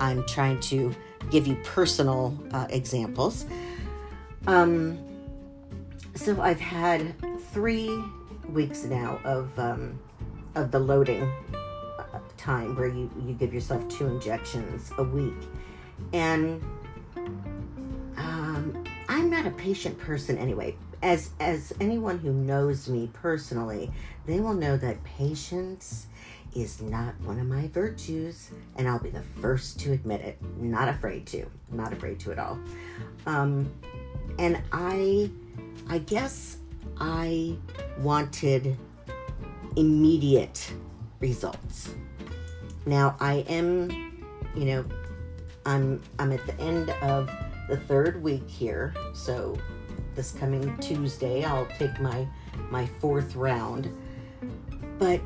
I'm 0.00 0.26
trying 0.26 0.60
to 0.60 0.94
give 1.30 1.46
you 1.46 1.56
personal 1.64 2.38
uh, 2.52 2.66
examples. 2.70 3.46
Um, 4.46 4.98
so 6.14 6.40
I've 6.40 6.60
had 6.60 7.14
three 7.52 8.02
weeks 8.48 8.84
now 8.84 9.20
of 9.24 9.56
um, 9.58 9.98
of 10.54 10.70
the 10.70 10.78
loading 10.78 11.22
uh, 11.52 12.18
time 12.36 12.76
where 12.76 12.88
you 12.88 13.10
you 13.24 13.34
give 13.34 13.54
yourself 13.54 13.86
two 13.88 14.06
injections 14.06 14.92
a 14.98 15.04
week, 15.04 15.34
and 16.12 16.62
um, 18.16 18.84
I'm 19.08 19.30
not 19.30 19.46
a 19.46 19.50
patient 19.50 19.98
person 19.98 20.38
anyway. 20.38 20.76
As 21.02 21.30
as 21.40 21.72
anyone 21.80 22.18
who 22.18 22.32
knows 22.32 22.88
me 22.88 23.10
personally, 23.12 23.90
they 24.26 24.40
will 24.40 24.54
know 24.54 24.76
that 24.76 25.02
patience 25.04 26.06
is 26.54 26.80
not 26.82 27.18
one 27.22 27.40
of 27.40 27.46
my 27.46 27.66
virtues, 27.68 28.50
and 28.76 28.86
I'll 28.86 29.00
be 29.00 29.10
the 29.10 29.22
first 29.40 29.80
to 29.80 29.92
admit 29.92 30.20
it. 30.20 30.38
Not 30.58 30.88
afraid 30.88 31.26
to, 31.28 31.46
not 31.70 31.92
afraid 31.92 32.20
to 32.20 32.32
at 32.32 32.38
all. 32.38 32.58
Um, 33.26 33.72
and 34.38 34.60
I 34.72 35.30
I 35.88 35.98
guess 35.98 36.58
I 36.98 37.56
wanted 37.98 38.76
immediate 39.76 40.72
results. 41.20 41.90
Now 42.86 43.16
I 43.20 43.44
am, 43.48 43.90
you 44.54 44.64
know, 44.64 44.84
I'm 45.64 46.00
I'm 46.18 46.32
at 46.32 46.44
the 46.46 46.58
end 46.60 46.90
of 47.02 47.30
the 47.68 47.76
third 47.76 48.22
week 48.22 48.48
here, 48.48 48.94
so 49.14 49.56
this 50.14 50.32
coming 50.32 50.76
Tuesday 50.78 51.44
I'll 51.44 51.66
take 51.78 52.00
my 52.00 52.26
my 52.70 52.86
fourth 53.00 53.36
round. 53.36 53.90
But 54.98 55.20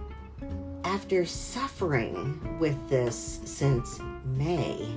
after 0.85 1.25
suffering 1.27 2.59
with 2.59 2.89
this 2.89 3.41
since 3.45 3.99
May, 4.25 4.89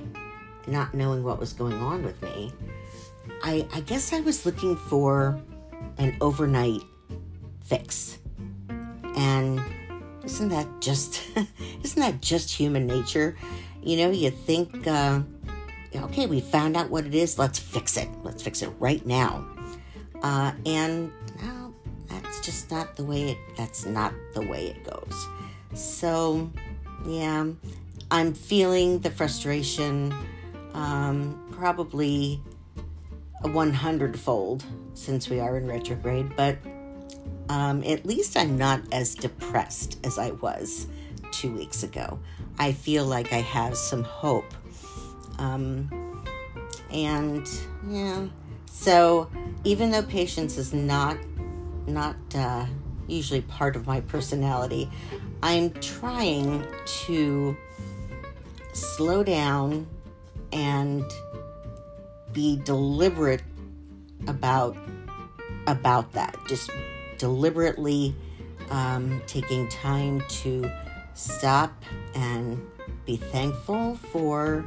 not 0.66 0.94
knowing 0.94 1.22
what 1.22 1.38
was 1.38 1.52
going 1.52 1.74
on 1.74 2.04
with 2.04 2.20
me, 2.22 2.52
I, 3.42 3.66
I 3.74 3.80
guess 3.80 4.12
I 4.12 4.20
was 4.20 4.46
looking 4.46 4.76
for 4.76 5.40
an 5.98 6.16
overnight 6.20 6.82
fix. 7.64 8.18
And 9.16 9.60
isn't 10.24 10.48
that 10.50 10.66
just 10.80 11.22
isn't 11.82 12.00
that 12.00 12.20
just 12.20 12.50
human 12.50 12.86
nature? 12.86 13.36
You 13.82 13.96
know, 13.96 14.10
you 14.10 14.30
think, 14.30 14.86
uh, 14.86 15.20
okay, 15.94 16.26
we 16.26 16.40
found 16.40 16.76
out 16.76 16.90
what 16.90 17.04
it 17.06 17.14
is. 17.14 17.38
Let's 17.38 17.58
fix 17.58 17.96
it. 17.96 18.08
Let's 18.22 18.42
fix 18.42 18.62
it 18.62 18.70
right 18.78 19.04
now. 19.06 19.46
Uh, 20.22 20.52
and 20.66 21.12
no, 21.42 21.74
that's 22.08 22.40
just 22.40 22.70
not 22.70 22.96
the 22.96 23.04
way 23.04 23.30
it. 23.30 23.38
That's 23.56 23.86
not 23.86 24.12
the 24.34 24.42
way 24.42 24.68
it 24.68 24.84
goes. 24.84 25.26
So, 25.74 26.50
yeah, 27.06 27.46
I'm 28.10 28.34
feeling 28.34 29.00
the 29.00 29.10
frustration. 29.10 30.14
Um, 30.74 31.48
probably 31.50 32.40
a 33.42 33.48
100 33.48 34.18
fold 34.18 34.64
since 34.94 35.28
we 35.28 35.40
are 35.40 35.56
in 35.56 35.66
retrograde, 35.66 36.36
but 36.36 36.58
um, 37.48 37.82
at 37.84 38.06
least 38.06 38.36
I'm 38.36 38.56
not 38.56 38.80
as 38.92 39.14
depressed 39.14 39.98
as 40.04 40.18
I 40.18 40.30
was 40.32 40.86
two 41.32 41.52
weeks 41.54 41.82
ago. 41.82 42.18
I 42.58 42.72
feel 42.72 43.04
like 43.04 43.32
I 43.32 43.40
have 43.40 43.76
some 43.76 44.04
hope. 44.04 44.52
Um, 45.40 45.90
and 46.92 47.48
yeah, 47.88 48.26
so 48.66 49.30
even 49.64 49.90
though 49.90 50.02
patience 50.02 50.58
is 50.58 50.72
not 50.74 51.16
not 51.86 52.16
uh, 52.34 52.66
usually 53.08 53.40
part 53.40 53.74
of 53.74 53.86
my 53.86 54.02
personality, 54.02 54.90
I'm 55.42 55.70
trying 55.80 56.66
to 57.06 57.56
slow 58.72 59.24
down 59.24 59.86
and 60.52 61.04
be 62.32 62.60
deliberate 62.62 63.42
about 64.26 64.76
about 65.66 66.12
that. 66.12 66.36
Just 66.48 66.70
deliberately 67.16 68.14
um, 68.70 69.22
taking 69.26 69.68
time 69.68 70.22
to 70.28 70.70
stop 71.14 71.72
and 72.14 72.60
be 73.06 73.16
thankful 73.16 73.96
for 73.96 74.64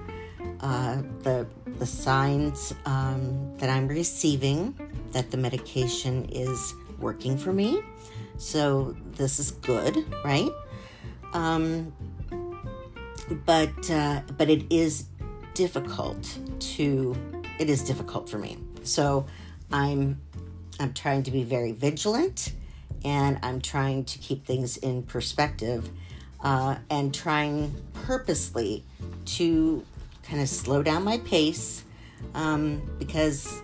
uh, 0.61 1.01
the 1.21 1.47
the 1.79 1.85
signs 1.85 2.73
um, 2.85 3.57
that 3.57 3.69
I'm 3.69 3.87
receiving 3.87 4.75
that 5.11 5.31
the 5.31 5.37
medication 5.37 6.25
is 6.29 6.73
working 6.99 7.37
for 7.37 7.53
me. 7.53 7.81
So 8.37 8.95
this 9.13 9.39
is 9.39 9.51
good, 9.51 10.05
right? 10.23 10.51
Um, 11.33 11.93
but 13.45 13.89
uh, 13.89 14.21
but 14.37 14.49
it 14.49 14.65
is 14.71 15.05
difficult 15.53 16.37
to 16.59 17.15
it 17.59 17.69
is 17.69 17.83
difficult 17.83 18.29
for 18.29 18.37
me. 18.37 18.57
So 18.83 19.25
I'm 19.71 20.19
I'm 20.79 20.93
trying 20.93 21.23
to 21.23 21.31
be 21.31 21.43
very 21.43 21.71
vigilant 21.71 22.53
and 23.05 23.39
I'm 23.43 23.61
trying 23.61 24.05
to 24.05 24.17
keep 24.19 24.45
things 24.45 24.77
in 24.77 25.03
perspective 25.03 25.89
uh, 26.41 26.77
and 26.89 27.13
trying 27.13 27.73
purposely 27.93 28.83
to 29.25 29.85
kind 30.23 30.41
of 30.41 30.49
slow 30.49 30.81
down 30.81 31.03
my 31.03 31.17
pace 31.19 31.83
um, 32.33 32.81
because 32.99 33.61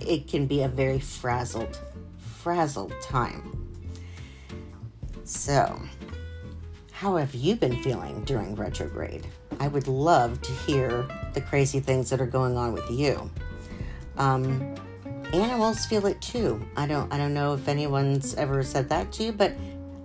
it 0.00 0.28
can 0.28 0.46
be 0.46 0.62
a 0.62 0.68
very 0.68 0.98
frazzled, 0.98 1.80
frazzled 2.18 2.94
time. 3.00 3.52
So, 5.24 5.80
how 6.92 7.16
have 7.16 7.34
you 7.34 7.56
been 7.56 7.82
feeling 7.82 8.22
during 8.24 8.54
retrograde? 8.54 9.26
I 9.58 9.68
would 9.68 9.88
love 9.88 10.40
to 10.42 10.52
hear 10.52 11.06
the 11.32 11.40
crazy 11.40 11.80
things 11.80 12.10
that 12.10 12.20
are 12.20 12.26
going 12.26 12.56
on 12.56 12.72
with 12.72 12.90
you. 12.90 13.30
Um, 14.16 14.74
animals 15.32 15.86
feel 15.86 16.06
it 16.06 16.20
too. 16.20 16.64
I 16.76 16.86
don't. 16.86 17.12
I 17.12 17.18
don't 17.18 17.34
know 17.34 17.54
if 17.54 17.68
anyone's 17.68 18.34
ever 18.34 18.62
said 18.62 18.88
that 18.90 19.12
to 19.12 19.24
you, 19.24 19.32
but 19.32 19.52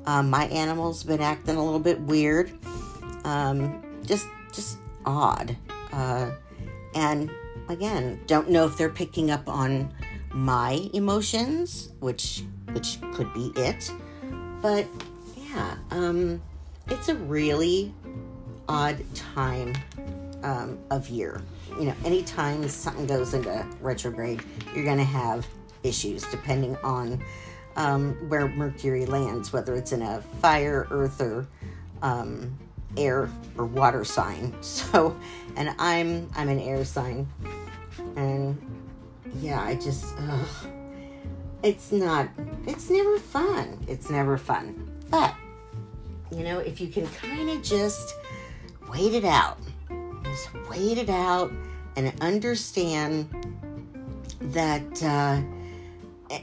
um, 0.05 0.29
my 0.29 0.45
animal's 0.45 1.03
been 1.03 1.21
acting 1.21 1.55
a 1.55 1.63
little 1.63 1.79
bit 1.79 1.99
weird. 2.01 2.51
Um, 3.23 3.83
just, 4.03 4.27
just 4.51 4.77
odd. 5.05 5.55
Uh, 5.91 6.31
and 6.95 7.31
again, 7.69 8.19
don't 8.27 8.49
know 8.49 8.65
if 8.65 8.77
they're 8.77 8.89
picking 8.89 9.31
up 9.31 9.47
on 9.47 9.93
my 10.33 10.89
emotions, 10.93 11.89
which, 11.99 12.43
which 12.71 12.99
could 13.13 13.33
be 13.33 13.51
it. 13.55 13.91
But 14.61 14.87
yeah, 15.35 15.75
um, 15.91 16.41
it's 16.87 17.09
a 17.09 17.15
really 17.15 17.93
odd 18.69 19.03
time 19.13 19.75
um, 20.43 20.79
of 20.89 21.09
year. 21.09 21.41
You 21.77 21.85
know, 21.85 21.95
anytime 22.05 22.67
something 22.67 23.07
goes 23.07 23.33
into 23.33 23.65
retrograde, 23.81 24.43
you're 24.75 24.85
going 24.85 24.97
to 24.97 25.03
have 25.03 25.47
issues 25.83 26.23
depending 26.25 26.75
on 26.77 27.23
um, 27.75 28.13
where 28.29 28.47
Mercury 28.49 29.05
lands, 29.05 29.53
whether 29.53 29.75
it's 29.75 29.91
in 29.91 30.01
a 30.01 30.21
fire, 30.41 30.87
earth, 30.91 31.21
or 31.21 31.47
um, 32.01 32.57
air 32.97 33.29
or 33.57 33.65
water 33.65 34.03
sign. 34.03 34.53
So, 34.61 35.15
and 35.55 35.73
I'm 35.79 36.29
I'm 36.35 36.49
an 36.49 36.59
air 36.59 36.83
sign, 36.85 37.27
and 38.15 38.59
yeah, 39.35 39.61
I 39.61 39.75
just 39.75 40.15
ugh, 40.19 40.47
it's 41.63 41.91
not 41.91 42.29
it's 42.65 42.89
never 42.89 43.17
fun. 43.17 43.77
It's 43.87 44.09
never 44.09 44.37
fun. 44.37 44.89
But 45.09 45.35
you 46.31 46.43
know, 46.43 46.59
if 46.59 46.79
you 46.79 46.87
can 46.87 47.07
kind 47.07 47.49
of 47.49 47.61
just 47.61 48.15
wait 48.91 49.13
it 49.13 49.25
out, 49.25 49.59
just 50.23 50.49
wait 50.69 50.97
it 50.97 51.09
out, 51.09 51.51
and 51.95 52.13
understand 52.21 53.29
that. 54.39 55.03
Uh, 55.03 55.41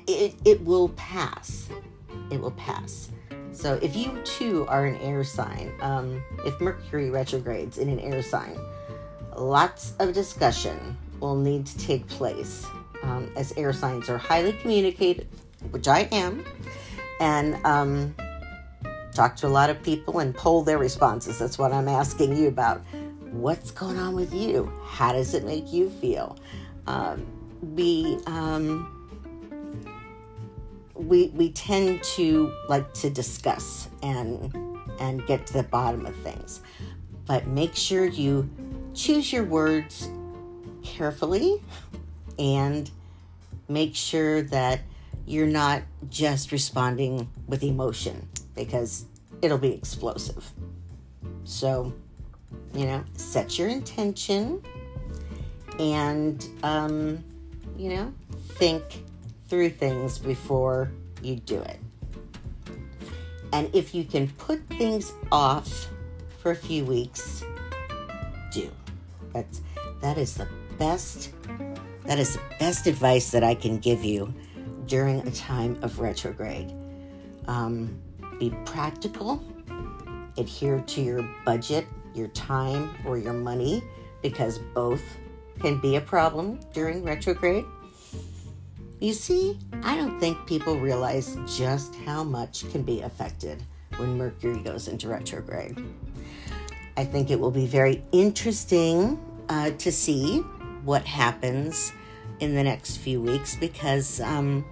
it, 0.06 0.34
it 0.44 0.64
will 0.64 0.90
pass. 0.90 1.68
It 2.30 2.40
will 2.40 2.52
pass. 2.52 3.10
So 3.58 3.74
if 3.82 3.96
you 3.96 4.16
too 4.22 4.66
are 4.68 4.86
an 4.86 4.94
air 4.98 5.24
sign, 5.24 5.72
um, 5.80 6.22
if 6.46 6.60
Mercury 6.60 7.10
retrogrades 7.10 7.78
in 7.78 7.88
an 7.88 7.98
air 7.98 8.22
sign, 8.22 8.56
lots 9.36 9.94
of 9.98 10.12
discussion 10.12 10.96
will 11.18 11.34
need 11.34 11.66
to 11.66 11.76
take 11.76 12.06
place 12.06 12.64
um, 13.02 13.32
as 13.34 13.52
air 13.56 13.72
signs 13.72 14.08
are 14.08 14.16
highly 14.16 14.52
communicated, 14.52 15.26
which 15.72 15.88
I 15.88 16.02
am, 16.12 16.44
and 17.18 17.56
um, 17.66 18.14
talk 19.12 19.34
to 19.38 19.48
a 19.48 19.50
lot 19.50 19.70
of 19.70 19.82
people 19.82 20.20
and 20.20 20.32
poll 20.36 20.62
their 20.62 20.78
responses. 20.78 21.40
That's 21.40 21.58
what 21.58 21.72
I'm 21.72 21.88
asking 21.88 22.36
you 22.36 22.46
about. 22.46 22.80
What's 23.32 23.72
going 23.72 23.98
on 23.98 24.14
with 24.14 24.32
you? 24.32 24.72
How 24.84 25.12
does 25.12 25.34
it 25.34 25.44
make 25.44 25.72
you 25.72 25.90
feel? 25.90 26.38
Um, 26.86 27.26
be 27.74 28.20
we 30.98 31.28
we 31.28 31.52
tend 31.52 32.02
to 32.02 32.52
like 32.68 32.92
to 32.94 33.10
discuss 33.10 33.88
and 34.02 34.52
and 35.00 35.24
get 35.26 35.46
to 35.46 35.52
the 35.52 35.62
bottom 35.62 36.04
of 36.06 36.16
things. 36.16 36.60
But 37.26 37.46
make 37.46 37.74
sure 37.74 38.04
you 38.06 38.50
choose 38.94 39.32
your 39.32 39.44
words 39.44 40.10
carefully 40.82 41.62
and 42.38 42.90
make 43.68 43.94
sure 43.94 44.42
that 44.42 44.80
you're 45.26 45.46
not 45.46 45.82
just 46.08 46.52
responding 46.52 47.28
with 47.46 47.62
emotion 47.62 48.28
because 48.54 49.04
it'll 49.42 49.58
be 49.58 49.72
explosive. 49.72 50.50
So 51.44 51.92
you 52.74 52.86
know 52.86 53.04
set 53.14 53.58
your 53.58 53.68
intention 53.68 54.62
and 55.78 56.46
um, 56.62 57.22
you 57.76 57.90
know 57.90 58.12
think 58.54 59.04
through 59.48 59.70
things 59.70 60.18
before 60.18 60.90
you 61.22 61.36
do 61.36 61.60
it. 61.60 61.78
And 63.52 63.74
if 63.74 63.94
you 63.94 64.04
can 64.04 64.28
put 64.28 64.60
things 64.68 65.12
off 65.32 65.88
for 66.42 66.52
a 66.52 66.56
few 66.56 66.84
weeks, 66.84 67.44
do. 68.52 68.70
That's 69.32 69.62
that 70.00 70.18
is 70.18 70.34
the 70.34 70.46
best 70.78 71.32
that 72.04 72.18
is 72.18 72.34
the 72.34 72.40
best 72.58 72.86
advice 72.86 73.30
that 73.30 73.44
I 73.44 73.54
can 73.54 73.78
give 73.78 74.04
you 74.04 74.32
during 74.86 75.26
a 75.26 75.30
time 75.30 75.78
of 75.82 75.98
retrograde. 75.98 76.72
Um, 77.46 78.00
be 78.38 78.50
practical, 78.64 79.42
adhere 80.36 80.80
to 80.80 81.00
your 81.00 81.28
budget, 81.44 81.86
your 82.14 82.28
time, 82.28 82.94
or 83.04 83.18
your 83.18 83.32
money, 83.32 83.82
because 84.22 84.58
both 84.74 85.02
can 85.60 85.80
be 85.80 85.96
a 85.96 86.00
problem 86.00 86.60
during 86.72 87.02
retrograde. 87.02 87.64
You 89.00 89.12
see, 89.12 89.56
I 89.84 89.96
don't 89.96 90.18
think 90.18 90.44
people 90.46 90.76
realize 90.76 91.36
just 91.46 91.94
how 92.04 92.24
much 92.24 92.68
can 92.70 92.82
be 92.82 93.02
affected 93.02 93.62
when 93.96 94.18
Mercury 94.18 94.58
goes 94.58 94.88
into 94.88 95.08
retrograde. 95.08 95.78
I 96.96 97.04
think 97.04 97.30
it 97.30 97.38
will 97.38 97.52
be 97.52 97.66
very 97.66 98.02
interesting 98.10 99.20
uh, 99.48 99.70
to 99.70 99.92
see 99.92 100.38
what 100.82 101.04
happens 101.04 101.92
in 102.40 102.56
the 102.56 102.62
next 102.62 102.96
few 102.96 103.20
weeks 103.20 103.54
because 103.54 104.20
um, 104.20 104.64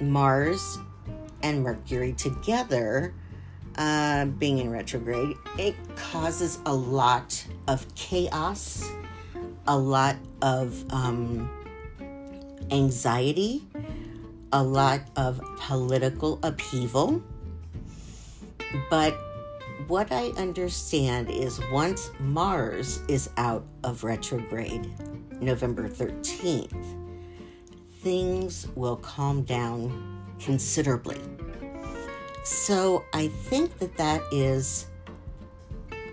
Mars 0.00 0.78
and 1.44 1.62
Mercury 1.62 2.12
together, 2.14 3.14
uh, 3.76 4.24
being 4.24 4.58
in 4.58 4.70
retrograde, 4.70 5.36
it 5.56 5.76
causes 5.94 6.58
a 6.66 6.74
lot 6.74 7.46
of 7.68 7.86
chaos, 7.94 8.90
a 9.68 9.78
lot 9.78 10.16
of 10.42 10.84
um, 10.92 11.48
anxiety, 12.70 13.62
a 14.52 14.62
lot 14.62 15.00
of 15.16 15.40
political 15.58 16.38
upheaval. 16.42 17.22
But 18.88 19.14
what 19.88 20.12
I 20.12 20.28
understand 20.36 21.30
is 21.30 21.60
once 21.72 22.10
Mars 22.20 23.02
is 23.08 23.30
out 23.36 23.64
of 23.82 24.04
retrograde, 24.04 24.88
November 25.40 25.88
13th, 25.88 26.96
things 28.00 28.68
will 28.76 28.96
calm 28.96 29.42
down 29.42 30.24
considerably. 30.38 31.20
So 32.44 33.04
I 33.12 33.28
think 33.28 33.78
that 33.78 33.96
that 33.96 34.22
is 34.32 34.86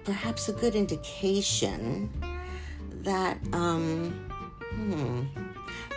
perhaps 0.04 0.50
a 0.50 0.54
good 0.54 0.76
indication 0.76 2.10
that, 3.04 3.38
um, 3.54 4.12
hmm, 4.72 5.24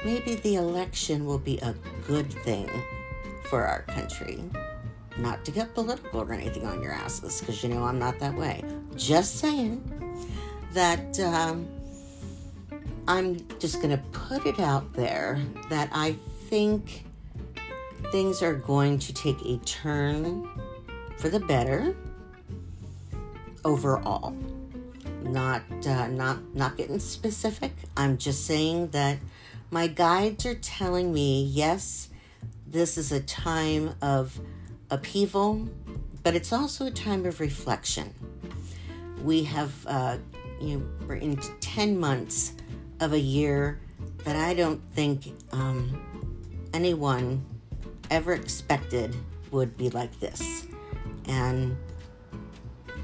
maybe 0.04 0.36
the 0.36 0.56
election 0.56 1.24
will 1.24 1.38
be 1.38 1.58
a 1.58 1.74
good 2.06 2.32
thing 2.32 2.68
for 3.48 3.64
our 3.66 3.82
country. 3.82 4.44
Not 5.18 5.44
to 5.44 5.50
get 5.50 5.74
political 5.74 6.22
or 6.22 6.32
anything 6.32 6.66
on 6.66 6.82
your 6.82 6.92
asses, 6.92 7.40
because 7.40 7.62
you 7.62 7.68
know 7.68 7.84
I'm 7.84 7.98
not 7.98 8.18
that 8.20 8.34
way. 8.34 8.64
Just 8.96 9.36
saying 9.38 9.82
that 10.72 11.18
um, 11.20 11.68
I'm 13.08 13.46
just 13.58 13.82
going 13.82 13.90
to 13.90 14.02
put 14.12 14.46
it 14.46 14.60
out 14.60 14.92
there 14.92 15.38
that 15.68 15.90
I 15.92 16.16
think 16.48 17.04
things 18.12 18.42
are 18.42 18.54
going 18.54 18.98
to 19.00 19.12
take 19.12 19.40
a 19.44 19.58
turn 19.58 20.48
for 21.18 21.28
the 21.28 21.40
better 21.40 21.94
overall. 23.64 24.34
not 25.22 25.62
uh, 25.86 26.06
not 26.08 26.38
not 26.54 26.76
getting 26.76 26.98
specific. 26.98 27.72
I'm 27.96 28.16
just 28.16 28.46
saying 28.46 28.88
that 28.88 29.18
my 29.70 29.86
guides 29.86 30.44
are 30.46 30.56
telling 30.56 31.12
me 31.12 31.44
yes, 31.44 32.08
this 32.66 32.98
is 32.98 33.12
a 33.12 33.20
time 33.20 33.94
of 34.02 34.38
upheaval, 34.90 35.68
but 36.22 36.34
it's 36.34 36.52
also 36.52 36.86
a 36.86 36.90
time 36.90 37.24
of 37.24 37.40
reflection. 37.40 38.14
We 39.22 39.44
have 39.44 39.72
uh, 39.86 40.18
you 40.60 40.78
know 40.78 40.86
we're 41.06 41.14
in 41.16 41.36
ten 41.60 41.98
months 41.98 42.54
of 43.00 43.12
a 43.12 43.18
year 43.18 43.80
that 44.24 44.36
I 44.36 44.54
don't 44.54 44.82
think 44.92 45.32
um, 45.52 46.00
anyone 46.74 47.44
ever 48.10 48.32
expected 48.32 49.14
would 49.50 49.76
be 49.76 49.90
like 49.90 50.18
this, 50.20 50.66
and 51.26 51.76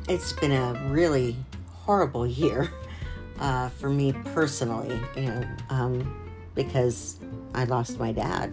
it's 0.08 0.32
been 0.32 0.52
a 0.52 0.88
really 0.90 1.36
horrible 1.72 2.26
year 2.26 2.70
uh, 3.40 3.68
for 3.68 3.88
me 3.88 4.12
personally, 4.12 5.00
you 5.16 5.22
know, 5.22 5.44
um, 5.70 6.26
because 6.57 7.20
I 7.54 7.64
lost 7.64 8.00
my 8.00 8.11
dad 8.11 8.52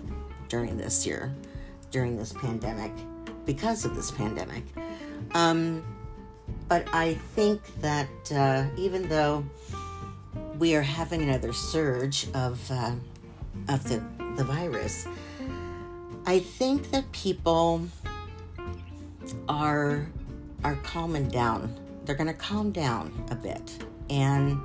during 0.50 0.78
this 0.78 1.08
year, 1.08 1.34
during 1.90 2.16
this 2.16 2.34
pandemic, 2.34 2.92
because 3.46 3.86
of 3.86 3.96
this 3.96 4.12
pandemic. 4.12 4.64
Um, 5.34 5.84
but 6.68 6.88
I 6.94 7.16
think 7.36 7.62
that 7.82 8.10
uh, 8.32 8.66
even 8.78 9.10
though 9.10 9.44
we 10.60 10.76
are 10.76 10.84
having 10.84 11.24
another 11.24 11.54
surge 11.54 12.28
of 12.36 12.60
uh, 12.70 12.92
of 13.70 13.84
the 13.86 14.04
the 14.36 14.44
virus, 14.44 15.08
I 16.28 16.40
think 16.40 16.92
that 16.92 17.12
people 17.12 17.88
are 19.50 20.08
are 20.64 20.76
calming 20.84 21.28
down. 21.30 21.76
They're 22.06 22.16
going 22.16 22.28
to 22.28 22.34
calm 22.34 22.72
down 22.72 23.26
a 23.32 23.36
bit. 23.36 23.84
And 24.10 24.60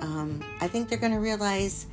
um, 0.00 0.40
I 0.60 0.68
think 0.68 0.88
they're 0.88 0.98
going 0.98 1.12
to 1.12 1.20
realize, 1.20 1.86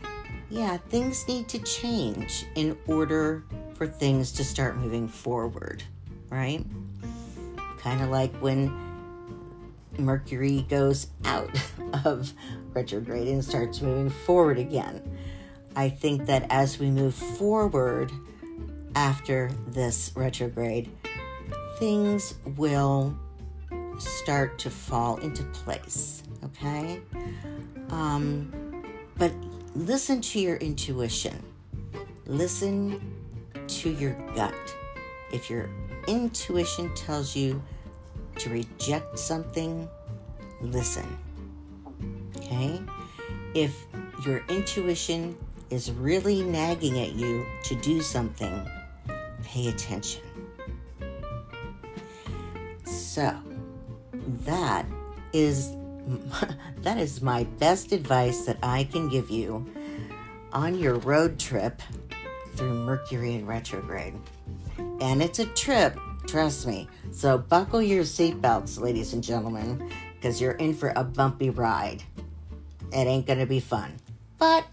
yeah, 0.50 0.78
things 0.78 1.28
need 1.28 1.48
to 1.50 1.60
change 1.60 2.45
in 2.56 2.78
order 2.88 3.43
for 3.74 3.88
things 3.88 4.32
to 4.34 4.43
start 4.43 4.78
moving 4.78 5.08
forward, 5.08 5.84
right? 6.30 6.66
Kind 7.80 8.02
of 8.02 8.10
like 8.10 8.34
when 8.38 8.72
Mercury 9.98 10.66
goes 10.70 11.08
out 11.26 11.50
of 12.06 12.34
retrograde 12.74 13.28
and 13.28 13.43
starts 13.43 13.82
moving 13.82 14.10
forward 14.10 14.58
again. 14.58 15.02
I 15.76 15.89
think 15.89 16.26
that 16.26 16.48
as 16.50 16.80
we 16.80 16.89
move 16.89 17.14
forward 17.14 18.12
after 18.95 19.52
this 19.68 20.12
retrograde, 20.16 20.89
things 21.78 22.36
will 22.56 23.16
start 24.00 24.58
to 24.60 24.70
fall 24.70 25.18
into 25.18 25.43
place. 25.43 26.24
Okay? 26.43 27.00
Um, 27.89 28.84
but 29.18 29.32
listen 29.78 30.19
to 30.19 30.39
your 30.39 30.57
intuition, 30.57 31.43
listen 32.25 32.99
to 33.67 33.91
your 33.91 34.13
gut. 34.36 34.53
If 35.32 35.49
your 35.49 35.69
intuition 36.07 36.93
tells 36.95 37.36
you 37.36 37.61
to 38.38 38.49
reject 38.49 39.19
something, 39.19 39.88
listen. 40.61 41.05
Okay? 42.38 42.82
If 43.53 43.75
your 44.25 44.43
intuition 44.49 45.38
is 45.69 45.91
really 45.91 46.41
nagging 46.41 46.99
at 46.99 47.13
you 47.13 47.45
to 47.65 47.75
do 47.75 48.01
something, 48.01 48.67
pay 49.43 49.67
attention. 49.67 50.23
So, 52.84 53.36
that 54.45 54.86
is 55.34 55.76
that 56.82 56.97
is 56.97 57.22
my 57.22 57.43
best 57.60 57.91
advice 57.91 58.45
that 58.45 58.58
I 58.64 58.86
can 58.86 59.10
give 59.10 59.30
you 59.30 59.66
on 60.53 60.78
your 60.78 60.95
road 60.95 61.39
trip 61.39 61.82
through 62.55 62.74
Mercury 62.74 63.36
in 63.36 63.45
retrograde. 63.45 64.16
And 65.01 65.22
it's 65.22 65.39
a 65.39 65.45
trip, 65.45 65.99
trust 66.26 66.66
me. 66.66 66.88
So 67.12 67.38
buckle 67.38 67.82
your 67.82 68.03
seatbelts, 68.03 68.80
ladies 68.80 69.14
and 69.14 69.24
gentlemen, 69.24 69.91
because 70.16 70.41
you're 70.41 70.53
in 70.53 70.74
for 70.74 70.93
a 70.95 71.03
bumpy 71.03 71.49
ride. 71.49 72.03
It 72.91 73.05
ain't 73.05 73.26
going 73.26 73.39
to 73.39 73.45
be 73.45 73.60
fun. 73.60 73.97
But 74.38 74.66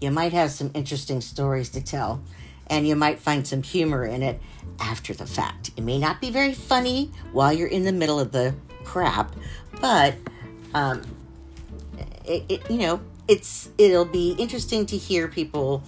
you 0.00 0.10
might 0.10 0.32
have 0.32 0.50
some 0.50 0.70
interesting 0.74 1.20
stories 1.20 1.70
to 1.70 1.82
tell, 1.82 2.22
and 2.66 2.86
you 2.86 2.94
might 2.94 3.18
find 3.18 3.46
some 3.46 3.62
humor 3.62 4.04
in 4.04 4.22
it 4.22 4.40
after 4.78 5.14
the 5.14 5.26
fact. 5.26 5.70
It 5.76 5.82
may 5.82 5.98
not 5.98 6.20
be 6.20 6.30
very 6.30 6.52
funny 6.52 7.10
while 7.32 7.52
you're 7.52 7.68
in 7.68 7.84
the 7.84 7.92
middle 7.92 8.20
of 8.20 8.32
the 8.32 8.54
crap, 8.84 9.34
but 9.80 10.14
um, 10.74 11.02
it, 12.24 12.44
it, 12.48 12.70
you 12.70 12.78
know 12.78 13.00
it's 13.26 13.70
it'll 13.78 14.04
be 14.04 14.32
interesting 14.32 14.86
to 14.86 14.96
hear 14.96 15.28
people 15.28 15.82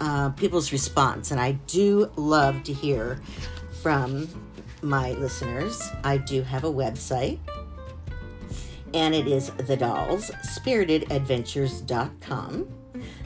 uh, 0.00 0.30
people's 0.30 0.72
response, 0.72 1.30
and 1.30 1.38
I 1.40 1.52
do 1.66 2.10
love 2.16 2.64
to 2.64 2.72
hear 2.72 3.20
from 3.82 4.28
my 4.82 5.12
listeners. 5.12 5.88
I 6.02 6.16
do 6.18 6.42
have 6.42 6.64
a 6.64 6.72
website. 6.72 7.38
And 8.92 9.14
it 9.14 9.26
is 9.26 9.50
the 9.50 9.76
dolls, 9.76 10.30
spiritedadventures.com. 10.46 12.68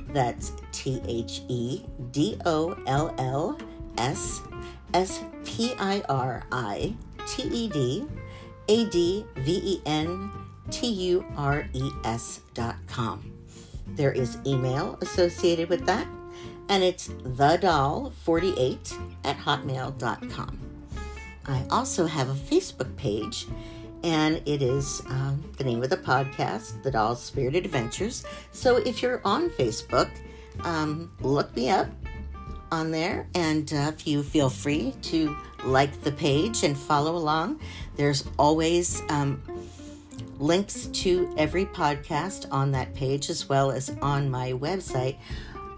That's 0.09 0.53
T 0.73 1.01
H 1.07 1.43
E 1.49 1.85
D 2.11 2.37
O 2.47 2.75
L 2.87 3.15
L 3.19 3.59
S 3.99 4.41
S 4.95 5.23
P 5.45 5.75
I 5.79 6.03
R 6.09 6.43
I 6.51 6.95
T 7.27 7.43
E 7.43 7.69
D 7.69 8.07
A 8.69 8.85
D 8.87 9.25
V 9.37 9.61
E 9.65 9.83
N 9.87 10.31
T 10.71 10.87
U 10.87 11.25
R 11.37 11.69
E 11.73 11.91
S 12.05 12.41
dot 12.55 12.77
com. 12.87 13.33
There 13.89 14.13
is 14.13 14.39
email 14.47 14.99
associated 15.01 15.69
with 15.69 15.87
that, 15.87 16.07
and 16.69 16.83
it's 16.83 17.11
the 17.25 17.57
doll 17.57 18.13
48 18.25 18.95
at 19.25 19.39
hotmail 19.39 19.97
dot 19.99 20.29
com. 20.29 20.59
I 21.47 21.65
also 21.71 22.07
have 22.07 22.29
a 22.29 22.35
Facebook 22.35 22.95
page, 22.97 23.47
and 24.05 24.43
it 24.45 24.61
is 24.61 25.01
um, 25.09 25.43
the 25.57 25.65
name 25.65 25.83
of 25.83 25.89
the 25.89 25.97
podcast, 25.97 26.83
The 26.83 26.91
Doll's 26.91 27.23
Spirited 27.23 27.65
Adventures. 27.65 28.25
So 28.53 28.77
if 28.77 29.01
you're 29.01 29.23
on 29.25 29.49
Facebook, 29.51 30.11
um, 30.61 31.11
look 31.21 31.57
me 31.57 31.71
up 31.71 31.89
on 32.71 32.91
there. 32.91 33.27
And 33.35 33.73
uh, 33.73 33.93
if 33.95 34.07
you 34.07 34.23
feel 34.23 34.51
free 34.51 34.93
to 35.03 35.35
like 35.65 36.03
the 36.03 36.13
page 36.13 36.65
and 36.65 36.77
follow 36.77 37.17
along, 37.17 37.61
there's 37.99 38.25
always 38.39 39.03
um, 39.11 39.43
links 40.39 40.87
to 40.87 41.35
every 41.37 41.67
podcast 41.67 42.47
on 42.51 42.71
that 42.71 42.95
page 42.95 43.29
as 43.29 43.49
well 43.49 43.71
as 43.71 43.91
on 44.01 44.31
my 44.31 44.53
website. 44.53 45.19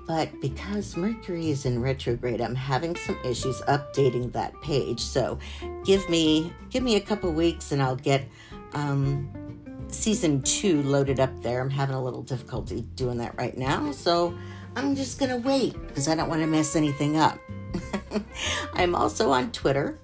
But 0.07 0.41
because 0.41 0.97
Mercury 0.97 1.51
is 1.51 1.67
in 1.67 1.81
retrograde, 1.81 2.41
I'm 2.41 2.55
having 2.55 2.95
some 2.95 3.19
issues 3.25 3.61
updating 3.63 4.33
that 4.33 4.53
page. 4.61 5.01
So 5.01 5.39
give 5.85 6.09
me 6.09 6.53
give 6.69 6.83
me 6.83 6.97
a 6.97 7.01
couple 7.01 7.33
weeks 7.33 7.73
and 7.73 7.83
I'll 7.83 7.97
get 7.97 8.29
um, 8.75 9.31
season 9.89 10.43
two 10.43 10.83
loaded 10.83 11.21
up 11.21 11.31
there. 11.43 11.61
I'm 11.61 11.71
having 11.71 11.95
a 11.95 12.03
little 12.03 12.23
difficulty 12.23 12.83
doing 12.97 13.19
that 13.19 13.37
right 13.39 13.57
now. 13.57 13.93
So 13.93 14.37
I'm 14.77 14.95
just 14.95 15.19
to 15.31 15.37
wait 15.39 15.75
because 15.89 16.09
I 16.09 16.15
don't 16.15 16.29
want 16.29 16.43
to 16.43 16.47
mess 16.47 16.77
anything 16.77 17.17
up. 17.17 17.39
I'm 18.75 18.95
also 18.95 19.31
on 19.31 19.53
Twitter, 19.53 19.99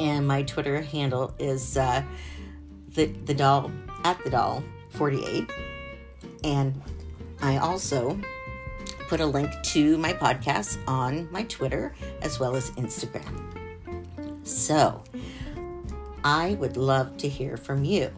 and 0.00 0.26
my 0.26 0.42
Twitter 0.42 0.80
handle 0.80 1.34
is 1.38 1.76
uh, 1.76 2.02
the, 2.94 3.06
the 3.26 3.34
doll 3.34 3.70
at 4.02 4.22
the 4.24 4.30
doll 4.30 4.64
48. 4.90 5.48
And 6.42 6.80
I 7.42 7.58
also 7.58 8.18
put 9.08 9.20
a 9.20 9.26
link 9.26 9.50
to 9.62 9.98
my 9.98 10.14
podcast 10.14 10.78
on 10.88 11.30
my 11.30 11.42
Twitter 11.44 11.94
as 12.22 12.40
well 12.40 12.56
as 12.56 12.70
Instagram. 12.72 13.44
So 14.42 15.04
I 16.24 16.54
would 16.54 16.76
love 16.76 17.18
to 17.18 17.28
hear 17.28 17.56
from 17.56 17.84
you. 17.84 18.10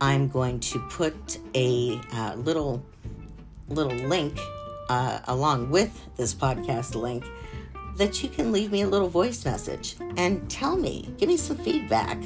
I'm 0.00 0.28
going 0.28 0.60
to 0.60 0.78
put 0.90 1.38
a 1.54 2.00
uh, 2.12 2.34
little 2.36 2.84
little 3.68 3.96
link 4.08 4.38
uh, 4.88 5.18
along 5.26 5.70
with 5.70 6.00
this 6.16 6.34
podcast 6.34 6.94
link 6.94 7.24
that 7.98 8.22
you 8.22 8.28
can 8.28 8.52
leave 8.52 8.72
me 8.72 8.82
a 8.82 8.88
little 8.88 9.08
voice 9.08 9.44
message 9.44 9.96
and 10.16 10.48
tell 10.48 10.76
me, 10.76 11.12
give 11.18 11.28
me 11.28 11.36
some 11.36 11.58
feedback, 11.58 12.18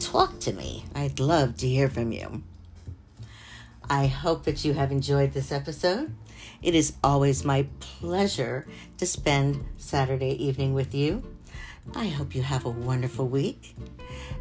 talk 0.00 0.38
to 0.40 0.52
me. 0.52 0.84
I'd 0.94 1.20
love 1.20 1.56
to 1.58 1.68
hear 1.68 1.88
from 1.88 2.12
you. 2.12 2.42
I 3.88 4.06
hope 4.06 4.44
that 4.44 4.64
you 4.64 4.72
have 4.74 4.92
enjoyed 4.92 5.32
this 5.32 5.52
episode. 5.52 6.12
It 6.62 6.74
is 6.74 6.94
always 7.02 7.44
my 7.44 7.66
pleasure 7.78 8.66
to 8.98 9.06
spend 9.06 9.64
Saturday 9.76 10.32
evening 10.44 10.74
with 10.74 10.94
you. 10.94 11.22
I 11.94 12.08
hope 12.08 12.34
you 12.34 12.42
have 12.42 12.66
a 12.66 12.70
wonderful 12.70 13.26
week 13.26 13.74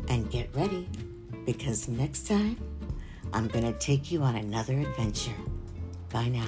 and 0.07 0.29
get 0.29 0.53
ready 0.55 0.87
because 1.45 1.87
next 1.87 2.27
time 2.27 2.57
I'm 3.31 3.47
going 3.47 3.65
to 3.65 3.77
take 3.79 4.11
you 4.11 4.21
on 4.23 4.35
another 4.35 4.73
adventure. 4.73 5.35
Bye 6.11 6.29
now. 6.29 6.47